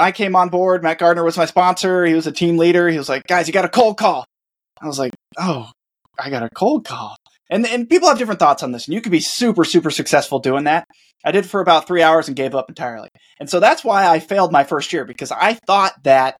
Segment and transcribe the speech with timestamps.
[0.00, 2.06] I came on board, Matt Gardner was my sponsor.
[2.06, 2.88] He was a team leader.
[2.88, 4.24] He was like, guys, you got a cold call.
[4.80, 5.70] I was like, oh,
[6.18, 7.16] I got a cold call.
[7.50, 8.86] And, and people have different thoughts on this.
[8.86, 10.86] And you could be super, super successful doing that.
[11.24, 13.10] I did for about three hours and gave up entirely.
[13.38, 16.36] And so that's why I failed my first year because I thought that,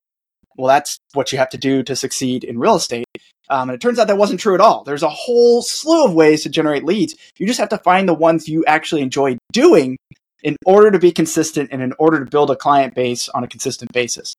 [0.56, 3.06] well, that's what you have to do to succeed in real estate.
[3.50, 4.84] Um, and it turns out that wasn't true at all.
[4.84, 7.16] There's a whole slew of ways to generate leads.
[7.36, 9.98] You just have to find the ones you actually enjoy doing
[10.42, 13.48] in order to be consistent and in order to build a client base on a
[13.48, 14.36] consistent basis.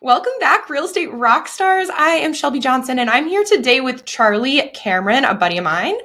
[0.00, 1.90] Welcome back, Real Estate rock stars.
[1.90, 5.96] I am Shelby Johnson, and I'm here today with Charlie Cameron, a buddy of mine.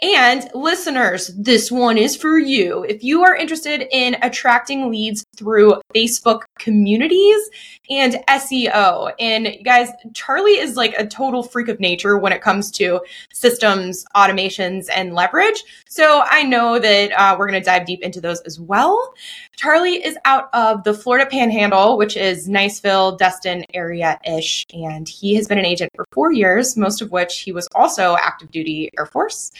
[0.00, 2.84] And listeners, this one is for you.
[2.84, 7.50] If you are interested in attracting leads through Facebook communities
[7.88, 12.70] and SEO, and guys, Charlie is like a total freak of nature when it comes
[12.72, 13.00] to
[13.32, 15.64] systems, automations, and leverage.
[15.88, 19.14] So I know that uh, we're going to dive deep into those as well.
[19.56, 25.34] Charlie is out of the Florida Panhandle, which is Niceville, Destin area ish, and he
[25.34, 28.90] has been an agent for four years, most of which he was also active duty
[28.98, 29.50] Air Force.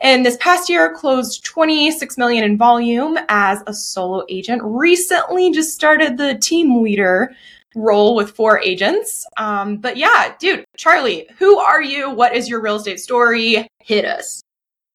[0.00, 4.62] And this past year closed 26 million in volume as a solo agent.
[4.62, 5.17] Recently
[5.52, 7.34] just started the team leader
[7.74, 9.26] role with four agents.
[9.36, 12.10] Um, but yeah, dude, Charlie, who are you?
[12.10, 13.68] What is your real estate story?
[13.82, 14.42] Hit us.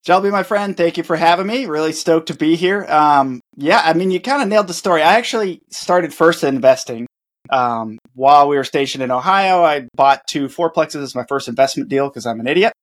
[0.06, 1.66] Shelby, my friend, thank you for having me.
[1.66, 2.84] Really stoked to be here.
[2.90, 5.02] Um, yeah, I mean, you kind of nailed the story.
[5.02, 7.08] I actually started first investing
[7.50, 9.64] um, while we were stationed in Ohio.
[9.64, 12.74] I bought two fourplexes as my first investment deal because I'm an idiot,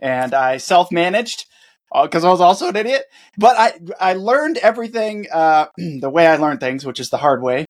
[0.00, 1.46] and I self-managed
[2.02, 3.04] because uh, I was also an idiot.
[3.38, 7.42] But I I learned everything uh, the way I learned things, which is the hard
[7.42, 7.66] way.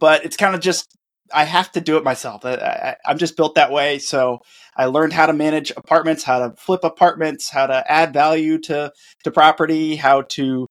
[0.00, 0.96] But it's kind of just
[1.32, 2.44] I have to do it myself.
[2.44, 3.98] I, am just built that way.
[3.98, 4.40] So
[4.76, 8.92] I learned how to manage apartments, how to flip apartments, how to add value to
[9.24, 10.66] to property, how to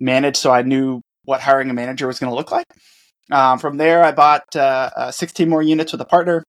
[0.00, 0.36] manage.
[0.36, 2.66] So I knew what hiring a manager was going to look like.
[3.30, 6.42] Um, from there, I bought uh, uh, 16 more units with a partner,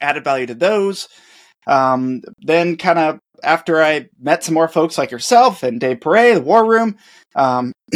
[0.00, 1.08] added value to those.
[1.66, 6.34] Um, then, kind of after I met some more folks like yourself and Dave Perret,
[6.34, 6.96] the War Room,
[7.34, 7.72] um,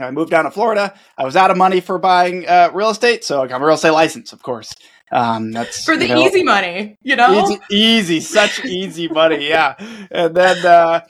[0.00, 0.94] I moved down to Florida.
[1.18, 3.74] I was out of money for buying uh, real estate, so I got a real
[3.74, 4.74] estate license, of course.
[5.10, 9.46] Um, that's for the you know, easy money, you know, easy, easy such easy money,
[9.46, 9.74] yeah.
[10.10, 11.00] And then uh,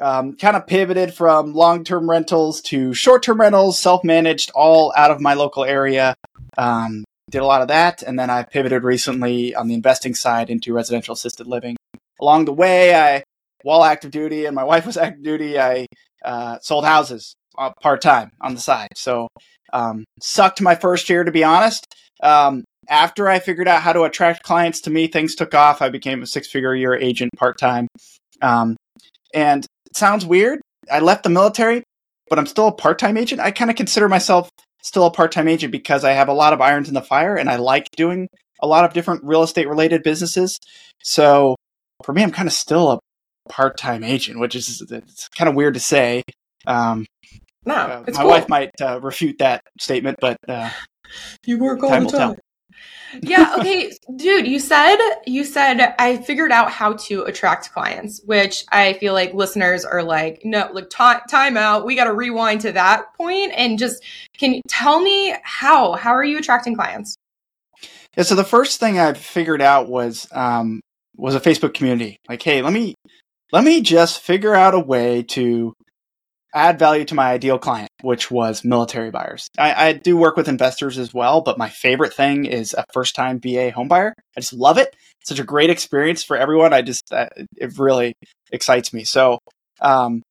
[0.00, 4.92] um, kind of pivoted from long term rentals to short term rentals, self managed, all
[4.96, 6.16] out of my local area.
[6.58, 10.50] Um, did a lot of that, and then I pivoted recently on the investing side
[10.50, 11.76] into residential assisted living.
[12.20, 13.22] Along the way, I
[13.62, 15.86] while active duty and my wife was active duty, I
[16.24, 18.88] uh, sold houses uh, part time on the side.
[18.96, 19.28] So
[19.72, 21.86] um, sucked my first year to be honest.
[22.22, 25.82] Um, after I figured out how to attract clients to me, things took off.
[25.82, 27.88] I became a six figure year agent part time.
[28.42, 28.76] Um,
[29.32, 30.60] and it sounds weird.
[30.90, 31.82] I left the military,
[32.28, 33.40] but I'm still a part time agent.
[33.40, 34.48] I kind of consider myself
[34.82, 37.36] still a part time agent because I have a lot of irons in the fire
[37.36, 38.28] and I like doing
[38.60, 40.58] a lot of different real estate related businesses.
[41.02, 41.56] So
[42.02, 42.98] for me, I'm kind of still a
[43.48, 46.22] part time agent, which is it's kind of weird to say.
[46.66, 47.06] Um,
[47.64, 48.28] no, uh, my cool.
[48.28, 50.70] wife might uh, refute that statement, but uh,
[51.46, 52.36] you work all the time.
[53.22, 53.56] yeah.
[53.58, 54.46] Okay, dude.
[54.46, 54.96] You said
[55.26, 60.02] you said I figured out how to attract clients, which I feel like listeners are
[60.02, 61.86] like, no, like t- time out.
[61.86, 64.02] We got to rewind to that point and just
[64.36, 65.92] can you tell me how?
[65.92, 67.16] How are you attracting clients?
[68.16, 68.24] Yeah.
[68.24, 70.80] So the first thing I figured out was um,
[71.16, 72.18] was a Facebook community.
[72.28, 72.94] Like, hey, let me
[73.52, 75.74] let me just figure out a way to
[76.54, 79.48] add value to my ideal client, which was military buyers.
[79.58, 83.16] I, I, do work with investors as well, but my favorite thing is a first
[83.16, 84.12] time VA homebuyer.
[84.36, 84.94] I just love it.
[85.20, 86.72] It's such a great experience for everyone.
[86.72, 88.14] I just, it really
[88.52, 89.02] excites me.
[89.02, 89.38] So,
[89.80, 90.22] um,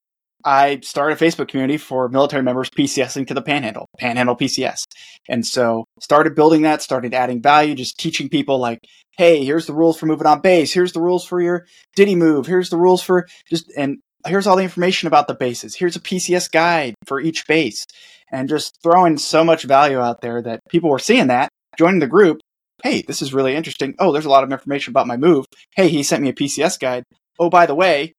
[0.46, 4.84] I started a Facebook community for military members PCSing to the Panhandle, Panhandle PCS.
[5.30, 8.80] And so started building that, started adding value, just teaching people like,
[9.18, 10.74] hey, here's the rules for moving on base.
[10.74, 11.66] Here's the rules for your
[11.96, 12.46] DITY move.
[12.46, 15.76] Here's the rules for just, and here's all the information about the bases.
[15.76, 17.86] Here's a PCS guide for each base.
[18.32, 22.08] And just throwing so much value out there that people were seeing that, joining the
[22.08, 22.40] group.
[22.84, 23.96] Hey, this is really interesting.
[24.00, 25.46] Oh, there's a lot of information about my move.
[25.76, 27.04] Hey, he sent me a PCS guide.
[27.40, 28.14] Oh, by the way,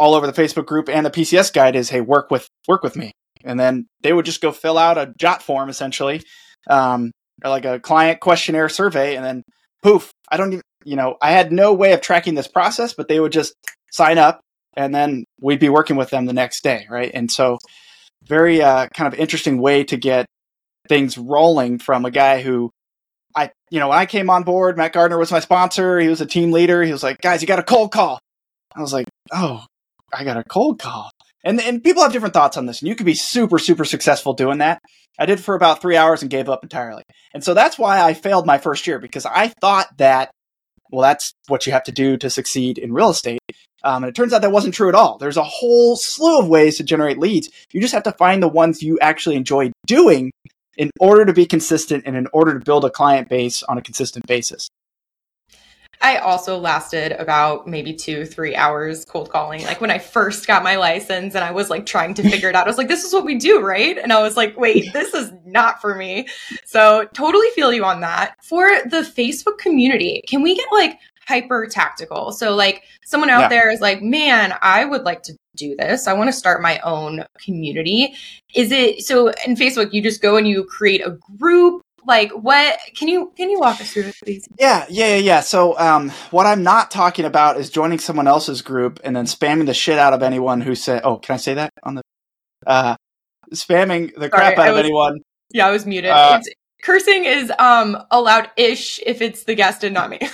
[0.00, 2.96] all over the Facebook group and the PCS guide is, hey, work with work with
[2.96, 3.12] me.
[3.44, 6.22] And then they would just go fill out a JotForm essentially,
[6.70, 7.12] um,
[7.44, 9.42] or like a client questionnaire survey, and then
[9.82, 13.08] poof, I don't even, you know, I had no way of tracking this process, but
[13.08, 13.52] they would just
[13.92, 14.40] sign up,
[14.74, 17.10] and then we'd be working with them the next day, right?
[17.12, 17.58] And so,
[18.24, 20.26] very uh, kind of interesting way to get
[20.88, 22.70] things rolling from a guy who
[23.36, 26.00] I, you know, when I came on board, Matt Gardner was my sponsor.
[26.00, 26.82] He was a team leader.
[26.82, 28.18] He was like, guys, you got a cold call.
[28.74, 29.64] I was like, oh,
[30.12, 31.10] I got a cold call.
[31.42, 34.34] And and people have different thoughts on this, and you could be super super successful
[34.34, 34.80] doing that.
[35.18, 37.02] I did for about three hours and gave up entirely.
[37.34, 40.30] And so that's why I failed my first year because I thought that
[40.90, 43.40] well, that's what you have to do to succeed in real estate.
[43.84, 45.18] Um, and it turns out that wasn't true at all.
[45.18, 47.48] There's a whole slew of ways to generate leads.
[47.72, 50.32] You just have to find the ones you actually enjoy doing
[50.76, 53.82] in order to be consistent and in order to build a client base on a
[53.82, 54.68] consistent basis.
[56.02, 59.62] I also lasted about maybe two, three hours cold calling.
[59.64, 62.54] Like when I first got my license and I was like trying to figure it
[62.54, 63.98] out, I was like, this is what we do, right?
[63.98, 66.26] And I was like, wait, this is not for me.
[66.64, 68.34] So totally feel you on that.
[68.42, 70.98] For the Facebook community, can we get like
[71.28, 72.32] hyper tactical?
[72.32, 73.48] So like someone out yeah.
[73.48, 76.06] there is like, man, I would like to do this.
[76.06, 78.14] I want to start my own community.
[78.54, 82.78] Is it so in Facebook you just go and you create a group like what
[82.96, 84.48] can you can you walk us through it, please?
[84.58, 89.00] Yeah yeah yeah so um, what i'm not talking about is joining someone else's group
[89.04, 91.72] and then spamming the shit out of anyone who said oh can i say that
[91.82, 92.02] on the
[92.66, 92.96] uh
[93.54, 95.20] spamming the crap Sorry, out was, of anyone.
[95.50, 96.10] Yeah i was muted.
[96.10, 96.40] Uh,
[96.82, 100.18] cursing is um allowed ish if it's the guest and not me.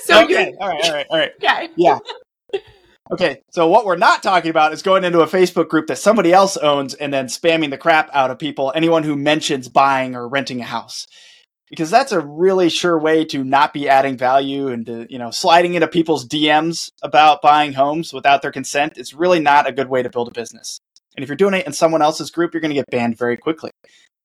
[0.00, 1.32] So okay all right all right all right.
[1.38, 1.66] Yeah.
[1.76, 1.98] Yeah
[3.10, 6.30] Okay, so what we're not talking about is going into a Facebook group that somebody
[6.30, 10.28] else owns and then spamming the crap out of people, anyone who mentions buying or
[10.28, 11.06] renting a house.
[11.70, 15.30] Because that's a really sure way to not be adding value and to, you know,
[15.30, 19.88] sliding into people's DMs about buying homes without their consent is really not a good
[19.88, 20.78] way to build a business.
[21.16, 23.36] And if you're doing it in someone else's group, you're going to get banned very
[23.36, 23.70] quickly.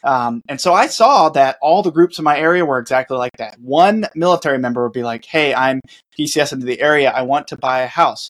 [0.03, 3.31] Um, and so I saw that all the groups in my area were exactly like
[3.37, 3.57] that.
[3.59, 5.79] One military member would be like, Hey, I'm
[6.17, 7.11] PCS into the area.
[7.11, 8.29] I want to buy a house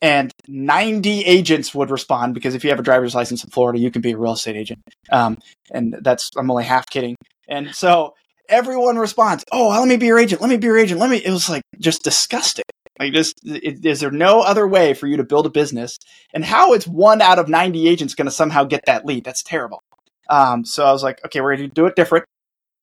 [0.00, 3.90] and 90 agents would respond because if you have a driver's license in Florida, you
[3.90, 4.80] can be a real estate agent.
[5.10, 5.38] Um,
[5.72, 7.16] and that's, I'm only half kidding.
[7.48, 8.14] And so
[8.48, 10.40] everyone responds, Oh, let me be your agent.
[10.40, 11.00] Let me be your agent.
[11.00, 12.64] Let me, it was like just disgusting.
[12.98, 15.98] Like just, it, is there no other way for you to build a business?
[16.32, 19.24] And how is one out of 90 agents going to somehow get that lead?
[19.24, 19.80] That's terrible.
[20.28, 22.24] Um, so I was like, okay, we're going to do it different.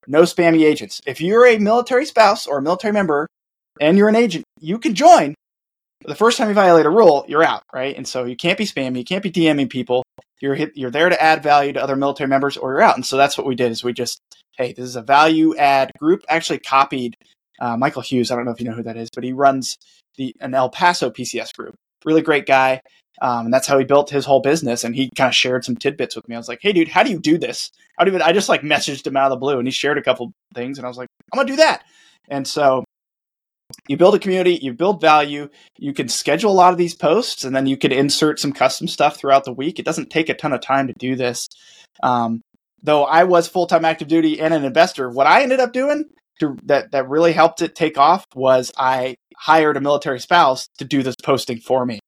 [0.08, 1.02] No spammy agents.
[1.06, 3.28] If you're a military spouse or a military member
[3.80, 5.36] and you're an agent, you can join,
[6.08, 7.96] the first time you violate a rule, you're out, right?
[7.96, 10.04] And so you can't be spamming, you can't be DMing people.
[10.42, 12.96] You're hit, you're there to add value to other military members, or you're out.
[12.96, 13.72] And so that's what we did.
[13.72, 14.20] Is we just
[14.58, 16.24] hey, this is a value add group.
[16.30, 17.16] Actually, copied
[17.60, 18.32] uh, Michael Hughes.
[18.32, 19.78] I don't know if you know who that is, but he runs
[20.18, 21.76] the an El Paso PCS group.
[22.04, 22.82] Really great guy.
[23.22, 24.84] Um, and that's how he built his whole business.
[24.84, 26.36] And he kind of shared some tidbits with me.
[26.36, 28.62] I was like, "Hey, dude, how do you do this?" How do I just like
[28.62, 30.98] messaged him out of the blue, and he shared a couple things, and I was
[30.98, 31.84] like, "I'm gonna do that."
[32.30, 32.84] And so
[33.88, 37.44] you build a community, you build value, you can schedule a lot of these posts,
[37.44, 39.80] and then you can insert some custom stuff throughout the week.
[39.80, 41.48] It doesn't take a ton of time to do this.
[42.04, 42.42] Um,
[42.84, 46.06] though I was full time active duty and an investor, what I ended up doing
[46.40, 50.86] to, that that really helped it take off was I hired a military spouse to
[50.86, 52.00] do this posting for me.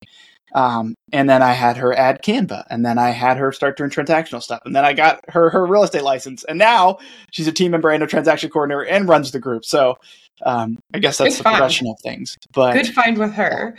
[0.56, 3.90] Um, and then I had her add Canva, and then I had her start doing
[3.90, 7.00] transactional stuff, and then I got her her real estate license, and now
[7.32, 9.66] she's a team member and a transaction coordinator and runs the group.
[9.66, 9.98] So
[10.44, 11.56] um, I guess that's good the find.
[11.56, 12.38] progression of things.
[12.54, 13.78] But good find with her.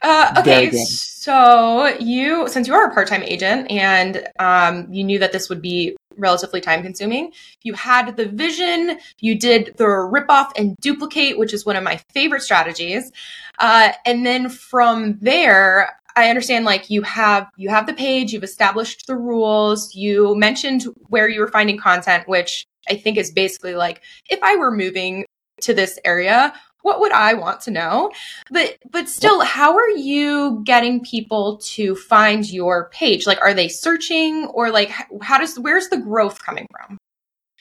[0.00, 5.32] Uh, okay, so you, since you are a part-time agent and um, you knew that
[5.32, 7.32] this would be relatively time-consuming,
[7.64, 8.98] you had the vision.
[9.18, 13.10] You did the rip-off and duplicate, which is one of my favorite strategies.
[13.58, 18.44] Uh, and then from there, I understand like you have you have the page, you've
[18.44, 23.74] established the rules, you mentioned where you were finding content, which I think is basically
[23.74, 25.24] like if I were moving
[25.62, 28.10] to this area what would i want to know?
[28.50, 33.26] But but still how are you getting people to find your page?
[33.26, 34.90] Like are they searching or like
[35.22, 36.98] how does where's the growth coming from?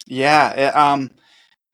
[0.06, 1.12] Yeah it, um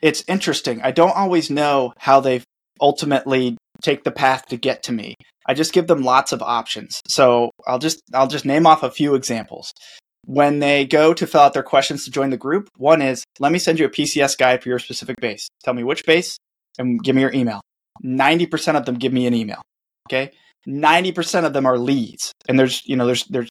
[0.01, 0.81] it's interesting.
[0.81, 2.41] I don't always know how they
[2.81, 5.15] ultimately take the path to get to me.
[5.45, 7.01] I just give them lots of options.
[7.07, 9.73] So i'll just i'll just name off a few examples
[10.25, 13.51] when they go to fill out their questions to join the group, one is let
[13.51, 15.47] me send you a PCS guide for your specific base.
[15.63, 16.37] Tell me which base
[16.77, 17.61] and give me your email.
[18.03, 19.61] 90% of them give me an email.
[20.09, 20.31] Okay.
[20.67, 22.31] 90% of them are leads.
[22.47, 23.49] And there's, you know, there's, there's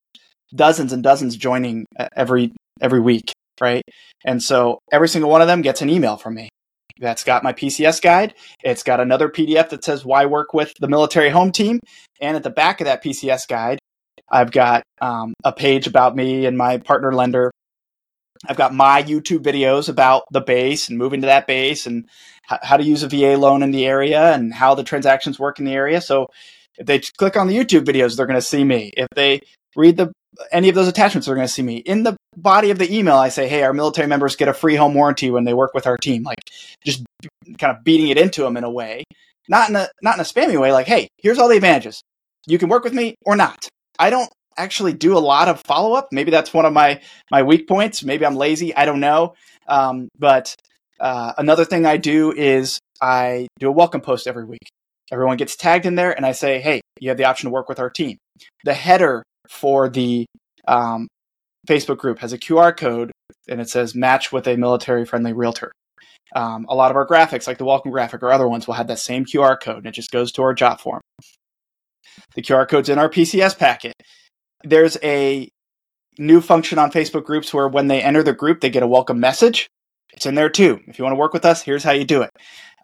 [0.54, 3.32] dozens and dozens joining uh, every, every week.
[3.60, 3.82] Right.
[4.24, 6.48] And so every single one of them gets an email from me.
[6.98, 8.34] That's got my PCS guide.
[8.62, 11.80] It's got another PDF that says why work with the military home team.
[12.20, 13.78] And at the back of that PCS guide
[14.32, 17.50] I've got um, a page about me and my partner lender.
[18.48, 22.08] I've got my YouTube videos about the base and moving to that base and
[22.50, 25.58] h- how to use a VA loan in the area and how the transactions work
[25.58, 26.00] in the area.
[26.00, 26.28] So
[26.78, 28.90] if they click on the YouTube videos, they're going to see me.
[28.96, 29.40] If they
[29.76, 30.12] read the
[30.50, 31.76] any of those attachments, they're going to see me.
[31.76, 34.76] In the body of the email, I say, "Hey, our military members get a free
[34.76, 36.38] home warranty when they work with our team." Like
[36.84, 37.04] just
[37.58, 39.04] kind of beating it into them in a way,
[39.48, 40.72] not in a not in a spammy way.
[40.72, 42.02] Like, "Hey, here's all the advantages.
[42.46, 43.68] You can work with me or not."
[43.98, 46.08] I don't actually do a lot of follow up.
[46.12, 48.02] Maybe that's one of my my weak points.
[48.02, 48.74] Maybe I'm lazy.
[48.74, 49.34] I don't know.
[49.68, 50.54] Um, but
[51.00, 54.68] uh, another thing I do is I do a welcome post every week.
[55.10, 57.68] Everyone gets tagged in there, and I say, "Hey, you have the option to work
[57.68, 58.18] with our team."
[58.64, 60.26] The header for the
[60.66, 61.08] um,
[61.68, 63.12] Facebook group has a QR code,
[63.48, 65.72] and it says "Match with a military-friendly realtor."
[66.34, 68.86] Um, a lot of our graphics, like the welcome graphic or other ones, will have
[68.86, 71.00] that same QR code, and it just goes to our JotForm.
[72.34, 73.94] The QR code's in our PCS packet.
[74.64, 75.48] There's a
[76.18, 79.20] new function on Facebook groups where when they enter the group, they get a welcome
[79.20, 79.68] message.
[80.12, 80.80] It's in there too.
[80.86, 82.30] If you want to work with us, here's how you do it.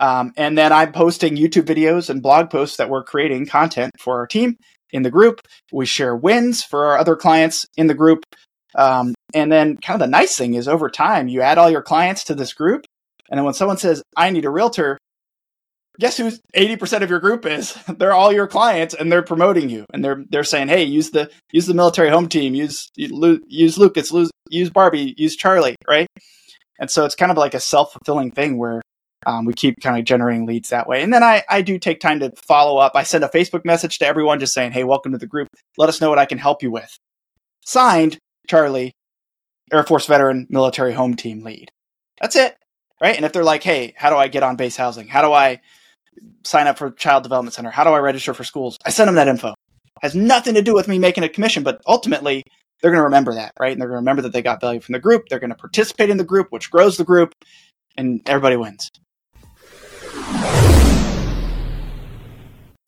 [0.01, 4.19] Um, and then I'm posting YouTube videos and blog posts that we're creating content for
[4.19, 4.57] our team
[4.91, 5.41] in the group.
[5.73, 8.25] We share wins for our other clients in the group.
[8.75, 11.83] Um, and then, kind of the nice thing is over time, you add all your
[11.83, 12.85] clients to this group.
[13.31, 14.99] And then when someone says, I need a realtor,
[16.00, 17.75] guess who 80% of your group is?
[17.88, 19.85] They're all your clients and they're promoting you.
[19.93, 22.55] And they're they're saying hey use the use the military home team.
[22.55, 24.12] Use use lucas
[24.50, 26.07] use barbie use charlie right?
[26.78, 28.81] And so it's kind of like a self-fulfilling thing where
[29.26, 31.02] um, we keep kind of generating leads that way.
[31.02, 32.93] And then I, I do take time to follow up.
[32.95, 35.49] I send a facebook message to everyone just saying hey welcome to the group.
[35.76, 36.97] Let us know what i can help you with.
[37.64, 38.93] Signed charlie
[39.73, 41.71] air force veteran military home team lead.
[42.21, 42.57] That's it
[43.00, 43.17] right?
[43.17, 45.09] And if they're like hey how do i get on base housing?
[45.09, 45.61] How do i
[46.45, 47.71] sign up for child development center?
[47.71, 48.77] How do I register for schools?
[48.85, 49.51] I send them that info.
[49.51, 49.55] It
[50.03, 52.45] has nothing to do with me making a commission, but ultimately
[52.81, 53.73] they're going to remember that, right?
[53.73, 55.25] And they're going to remember that they got value from the group.
[55.29, 57.35] They're going to participate in the group, which grows the group,
[57.97, 58.91] and everybody wins.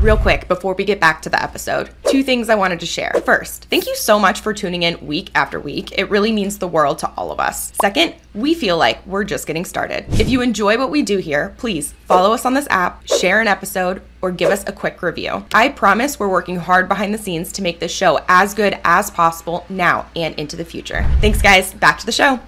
[0.02, 3.20] Real quick, before we get back to the episode, two things I wanted to share.
[3.26, 5.92] First, thank you so much for tuning in week after week.
[5.98, 7.74] It really means the world to all of us.
[7.82, 10.06] Second, we feel like we're just getting started.
[10.18, 13.46] If you enjoy what we do here, please follow us on this app, share an
[13.46, 15.44] episode, or give us a quick review.
[15.52, 19.10] I promise we're working hard behind the scenes to make this show as good as
[19.10, 21.06] possible now and into the future.
[21.20, 21.74] Thanks, guys.
[21.74, 22.40] Back to the show.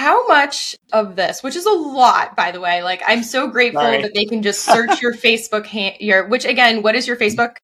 [0.00, 3.82] How much of this, which is a lot, by the way, like I'm so grateful
[3.82, 4.00] Sorry.
[4.00, 7.56] that they can just search your Facebook, ha- your which again, what is your Facebook?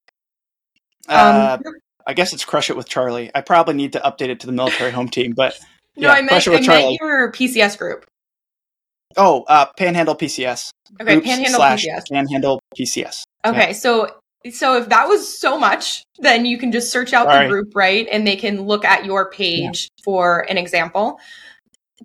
[1.09, 1.73] Uh, um,
[2.05, 3.31] I guess it's Crush It with Charlie.
[3.33, 5.57] I probably need to update it to the military home team, but
[5.95, 8.05] no, I meant, I meant your PCS group.
[9.15, 10.69] Oh, uh, Panhandle PCS.
[11.01, 12.11] Okay, Groups Panhandle PCS.
[12.11, 13.23] Panhandle PCS.
[13.45, 13.71] Okay, yeah.
[13.71, 14.11] so
[14.51, 17.47] so if that was so much, then you can just search out Sorry.
[17.47, 18.07] the group, right?
[18.11, 20.03] And they can look at your page yeah.
[20.03, 21.19] for an example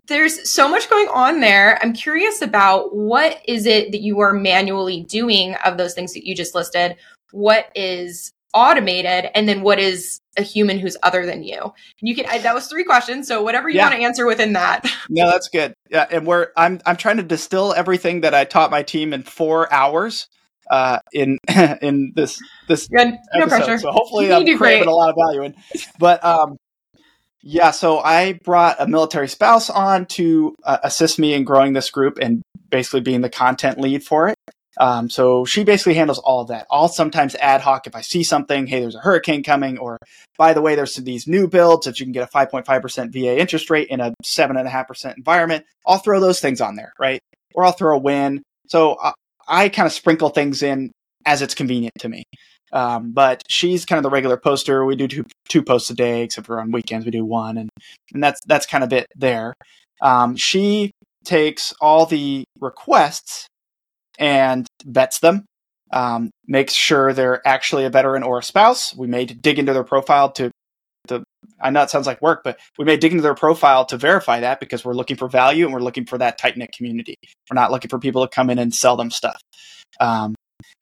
[0.09, 1.79] there's so much going on there.
[1.83, 6.27] I'm curious about what is it that you are manually doing of those things that
[6.27, 6.97] you just listed?
[7.31, 12.27] What is automated and then what is a human who's other than you you can
[12.27, 13.89] I, that was three questions so whatever you yeah.
[13.89, 17.23] want to answer within that no that's good yeah and we're i'm i'm trying to
[17.23, 20.29] distill everything that i taught my team in four hours
[20.71, 21.39] uh in
[21.81, 23.49] in this this yeah, no episode.
[23.49, 25.55] pressure so hopefully i'm creating a lot of value in
[25.99, 26.59] but um
[27.43, 31.91] yeah, so I brought a military spouse on to uh, assist me in growing this
[31.91, 34.37] group and basically being the content lead for it.
[34.79, 36.67] Um, so she basically handles all of that.
[36.71, 39.99] I'll sometimes ad hoc if I see something, hey, there's a hurricane coming, or
[40.39, 43.69] by the way, there's these new builds that you can get a 5.5% VA interest
[43.69, 45.67] rate in a 7.5% environment.
[45.87, 47.21] I'll throw those things on there, right?
[47.55, 48.43] Or I'll throw a win.
[48.69, 49.13] So I,
[49.47, 50.91] I kind of sprinkle things in
[51.27, 52.25] as it's convenient to me.
[52.73, 54.85] Um, but she's kind of the regular poster.
[54.85, 57.69] We do two, two posts a day, except for on weekends we do one, and
[58.15, 59.55] and that's that's kind of it there.
[60.01, 60.91] Um, she
[61.25, 63.47] takes all the requests
[64.19, 65.45] and vets them,
[65.93, 68.95] um, makes sure they're actually a veteran or a spouse.
[68.95, 70.51] We may dig into their profile to
[71.09, 71.23] the.
[71.61, 74.41] I know it sounds like work, but we may dig into their profile to verify
[74.41, 77.17] that because we're looking for value and we're looking for that tight knit community.
[77.51, 79.41] We're not looking for people to come in and sell them stuff.
[80.01, 80.35] Um,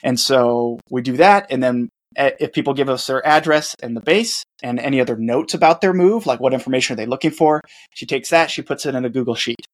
[0.03, 1.47] and so we do that.
[1.49, 5.17] And then eh, if people give us their address and the base and any other
[5.17, 7.61] notes about their move, like what information are they looking for,
[7.93, 9.65] she takes that, she puts it in a Google Sheet.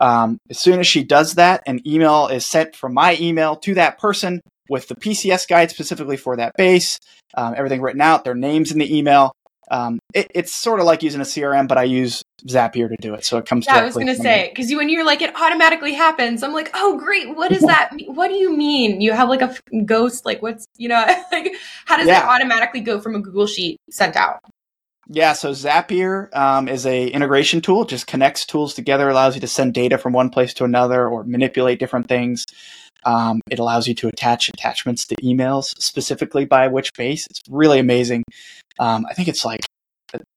[0.00, 3.74] Um, as soon as she does that, an email is sent from my email to
[3.74, 6.98] that person with the PCS guide specifically for that base,
[7.34, 9.32] um, everything written out, their names in the email,
[9.70, 13.14] um, it, it's sort of like using a CRM, but I use Zapier to do
[13.14, 13.66] it, so it comes.
[13.66, 16.52] Yeah, I was going to say because you when you're like it automatically happens, I'm
[16.52, 17.92] like, oh great, what does that?
[17.92, 18.14] mean?
[18.14, 19.00] What do you mean?
[19.00, 19.54] You have like a
[19.84, 20.26] ghost?
[20.26, 21.54] Like what's you know like
[21.86, 22.22] how does yeah.
[22.22, 24.40] it automatically go from a Google sheet sent out?
[25.08, 27.82] Yeah, so Zapier um, is a integration tool.
[27.82, 31.06] It just connects tools together, allows you to send data from one place to another
[31.06, 32.46] or manipulate different things.
[33.04, 37.26] Um, it allows you to attach attachments to emails specifically by which base.
[37.30, 38.24] It's really amazing.
[38.78, 39.60] Um, I think it's like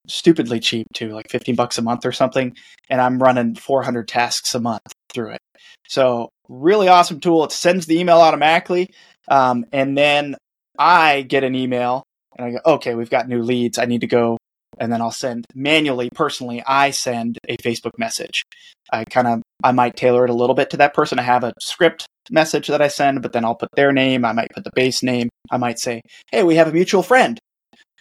[0.06, 2.56] stupidly cheap too, like 15 bucks a month or something.
[2.90, 4.82] And I'm running 400 tasks a month
[5.12, 5.40] through it.
[5.88, 7.44] So really awesome tool.
[7.44, 8.90] It sends the email automatically.
[9.28, 10.36] Um, and then
[10.78, 12.04] I get an email
[12.36, 13.78] and I go, okay, we've got new leads.
[13.78, 14.38] I need to go.
[14.80, 18.44] And then I'll send manually, personally, I send a Facebook message.
[18.92, 21.18] I kind of, I might tailor it a little bit to that person.
[21.18, 24.24] I have a script message that I send, but then I'll put their name.
[24.24, 25.28] I might put the base name.
[25.50, 27.38] I might say, hey, we have a mutual friend.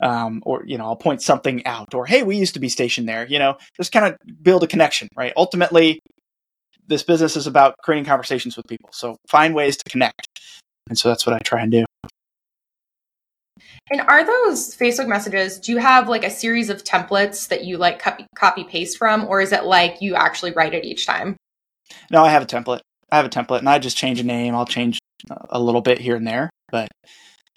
[0.02, 3.10] Um, or, you know, I'll point something out or, hey, we used to be stationed
[3.10, 5.34] there, you know, just kind of build a connection, right?
[5.36, 6.00] Ultimately,
[6.86, 8.90] this business is about creating conversations with people.
[8.94, 10.28] So find ways to connect.
[10.88, 11.86] And so that's what I try and do.
[13.90, 17.78] And are those Facebook messages, do you have like a series of templates that you
[17.78, 21.38] like copy, copy paste from, or is it like you actually write it each time?
[22.12, 22.82] No, I have a template.
[23.12, 24.56] I have a template and I just change a name.
[24.56, 25.00] I'll change
[25.50, 26.90] a little bit here and there, but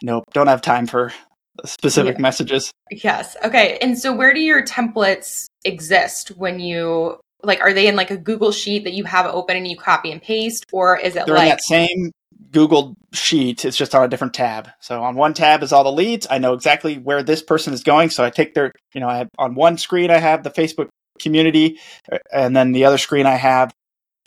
[0.03, 1.13] nope, don't have time for
[1.65, 2.23] specific yeah.
[2.23, 2.71] messages.
[2.91, 3.37] Yes.
[3.45, 3.79] Okay.
[3.83, 8.17] And so where do your templates exist when you like are they in like a
[8.17, 11.35] Google sheet that you have open and you copy and paste or is it They're
[11.35, 12.13] like that same
[12.53, 13.65] Google sheet.
[13.65, 14.69] It's just on a different tab.
[14.81, 16.27] So on one tab is all the leads.
[16.29, 18.11] I know exactly where this person is going.
[18.11, 20.89] So I take their, you know, I have on one screen I have the Facebook
[21.21, 21.79] community,
[22.11, 23.73] uh, and then the other screen I have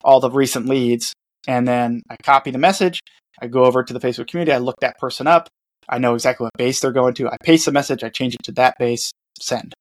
[0.04, 1.14] all the recent leads.
[1.48, 3.00] And then I copy the message.
[3.42, 4.54] I go over to the Facebook community.
[4.54, 5.50] I look that person up.
[5.90, 7.28] I know exactly what base they're going to.
[7.28, 8.04] I paste the message.
[8.04, 9.12] I change it to that base.
[9.40, 9.74] Send.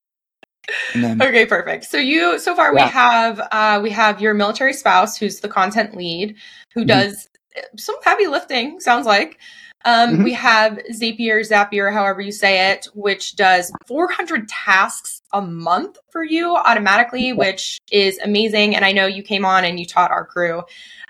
[0.94, 1.84] Then, okay, perfect.
[1.84, 2.84] So you so far yeah.
[2.84, 6.36] we have uh, we have your military spouse who's the content lead
[6.74, 6.88] who mm-hmm.
[6.88, 7.28] does
[7.76, 9.38] some heavy lifting, sounds like.
[9.84, 10.22] Um, mm-hmm.
[10.24, 16.22] We have Zapier, Zapier, however you say it, which does 400 tasks a month for
[16.22, 18.76] you automatically, which is amazing.
[18.76, 20.62] And I know you came on and you taught our crew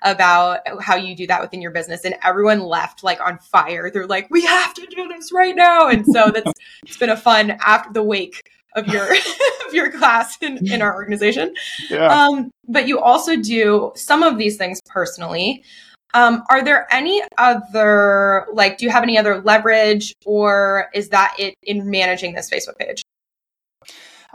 [0.03, 3.91] about how you do that within your business, and everyone left like on fire.
[3.91, 6.53] They're like, "We have to do this right now!" And so that's
[6.85, 9.13] it's been a fun after the wake of your
[9.67, 11.55] of your class in, in our organization.
[11.89, 12.07] Yeah.
[12.07, 15.63] Um, but you also do some of these things personally.
[16.15, 21.35] Um, are there any other, like, do you have any other leverage or is that
[21.39, 23.03] it in managing this Facebook page?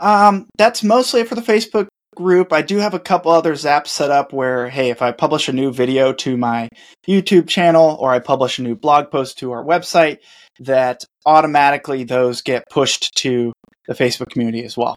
[0.00, 2.52] Um, that's mostly for the Facebook group.
[2.52, 5.52] I do have a couple other zaps set up where, hey, if I publish a
[5.52, 6.68] new video to my
[7.06, 10.18] YouTube channel or I publish a new blog post to our website,
[10.60, 13.52] that automatically those get pushed to
[13.86, 14.96] the Facebook community as well.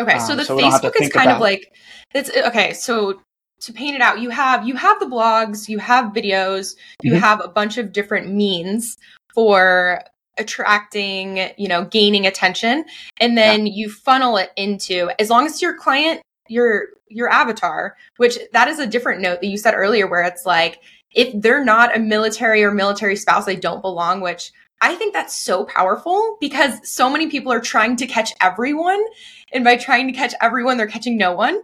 [0.00, 1.72] Okay, so um, the so Facebook is kind of like
[2.14, 2.72] it's okay.
[2.72, 3.20] So
[3.60, 7.20] to paint it out you have you have the blogs you have videos you mm-hmm.
[7.20, 8.96] have a bunch of different means
[9.34, 10.02] for
[10.38, 12.84] attracting you know gaining attention
[13.20, 13.72] and then yeah.
[13.74, 18.78] you funnel it into as long as your client your your avatar which that is
[18.78, 20.80] a different note that you said earlier where it's like
[21.14, 25.34] if they're not a military or military spouse they don't belong which I think that's
[25.34, 29.04] so powerful because so many people are trying to catch everyone.
[29.52, 31.60] And by trying to catch everyone, they're catching no one.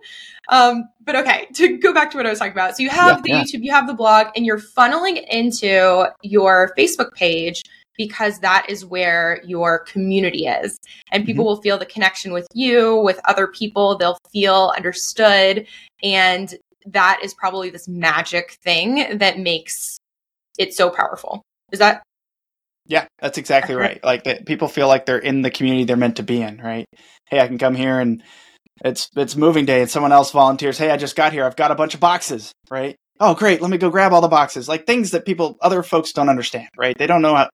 [0.48, 2.76] Um, but okay, to go back to what I was talking about.
[2.76, 3.42] So you have yeah, the yeah.
[3.42, 7.62] YouTube, you have the blog, and you're funneling into your Facebook page
[7.96, 10.78] because that is where your community is.
[11.12, 11.48] And people mm-hmm.
[11.48, 13.96] will feel the connection with you, with other people.
[13.96, 15.66] They'll feel understood.
[16.02, 16.54] And
[16.86, 19.98] that is probably this magic thing that makes
[20.58, 21.42] it so powerful.
[21.72, 22.02] Is that
[22.86, 24.02] yeah, that's exactly right.
[24.04, 26.86] Like that people feel like they're in the community they're meant to be in, right?
[27.28, 28.22] Hey, I can come here and
[28.84, 31.44] it's it's moving day and someone else volunteers, "Hey, I just got here.
[31.44, 32.96] I've got a bunch of boxes." Right?
[33.20, 33.62] Oh, great.
[33.62, 34.68] Let me go grab all the boxes.
[34.68, 36.96] Like things that people other folks don't understand, right?
[36.98, 37.48] They don't know how,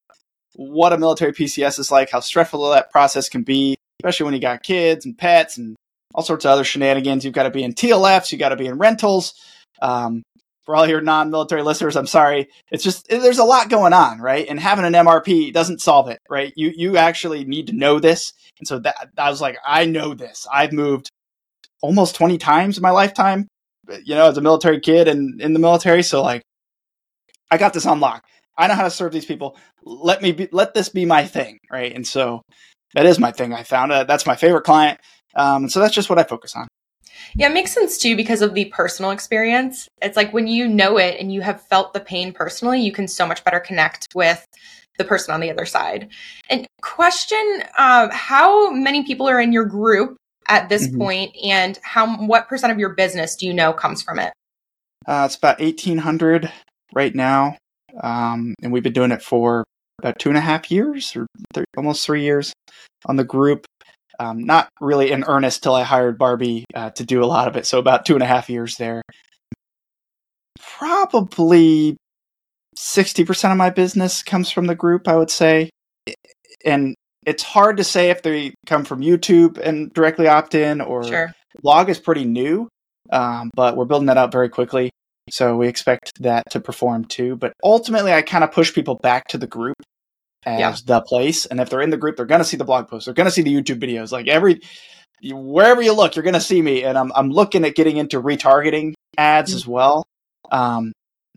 [0.55, 4.41] what a military PCS is like, how stressful that process can be, especially when you
[4.41, 5.77] got kids and pets and
[6.15, 7.25] all sorts of other shenanigans.
[7.25, 9.35] You've got to be in TLFs, you got to be in rentals.
[9.83, 10.23] Um,
[10.71, 12.47] for all your non-military listeners, I'm sorry.
[12.71, 14.47] It's just there's a lot going on, right?
[14.49, 16.53] And having an MRP doesn't solve it, right?
[16.55, 18.33] You you actually need to know this.
[18.61, 20.47] And so that I was like, I know this.
[20.53, 21.11] I've moved
[21.83, 23.49] almost 20 times in my lifetime,
[24.05, 26.05] you know, as a military kid and in the military.
[26.05, 26.43] So like,
[27.51, 28.23] I got this on lock.
[28.57, 29.57] I know how to serve these people.
[29.83, 31.93] Let me be, let this be my thing, right?
[31.93, 32.43] And so
[32.95, 33.53] that is my thing.
[33.53, 34.07] I found it.
[34.07, 35.01] That's my favorite client.
[35.35, 36.69] Um, so that's just what I focus on.
[37.35, 39.89] Yeah, it makes sense too because of the personal experience.
[40.03, 43.09] It's like when you know it and you have felt the pain personally, you can
[43.09, 44.47] so much better connect with
[44.99, 46.09] the person on the other side.
[46.49, 50.17] And question uh, how many people are in your group
[50.49, 50.99] at this mm-hmm.
[50.99, 54.33] point, and how what percent of your business do you know comes from it?
[55.07, 56.53] Uh, it's about 1,800
[56.93, 57.57] right now.
[58.03, 59.65] Um, and we've been doing it for
[59.99, 62.53] about two and a half years or th- almost three years
[63.07, 63.67] on the group
[64.21, 67.57] um, not really in earnest till I hired Barbie uh, to do a lot of
[67.57, 67.67] it.
[67.67, 69.03] So about two and a half years there.
[70.59, 71.97] Probably
[72.79, 75.71] 60% of my business comes from the group, I would say.
[76.65, 76.95] And
[77.27, 81.33] it's hard to say if they come from YouTube and directly opt in or sure.
[81.63, 82.69] blog is pretty new,
[83.11, 84.91] um, but we're building that out very quickly.
[85.31, 87.37] So we expect that to perform too.
[87.37, 89.77] But ultimately, I kind of push people back to the group
[90.45, 90.75] as Yeah.
[90.87, 91.47] the place.
[91.47, 93.05] And if they're in the group, they're going to see the blog posts.
[93.07, 94.13] They're going to see the YouTube videos.
[94.13, 94.61] Like every,
[95.23, 96.83] wherever you look, you're going to see me.
[96.85, 100.05] And I'm, I'm looking at getting into retargeting ads as well.
[100.51, 100.93] Um,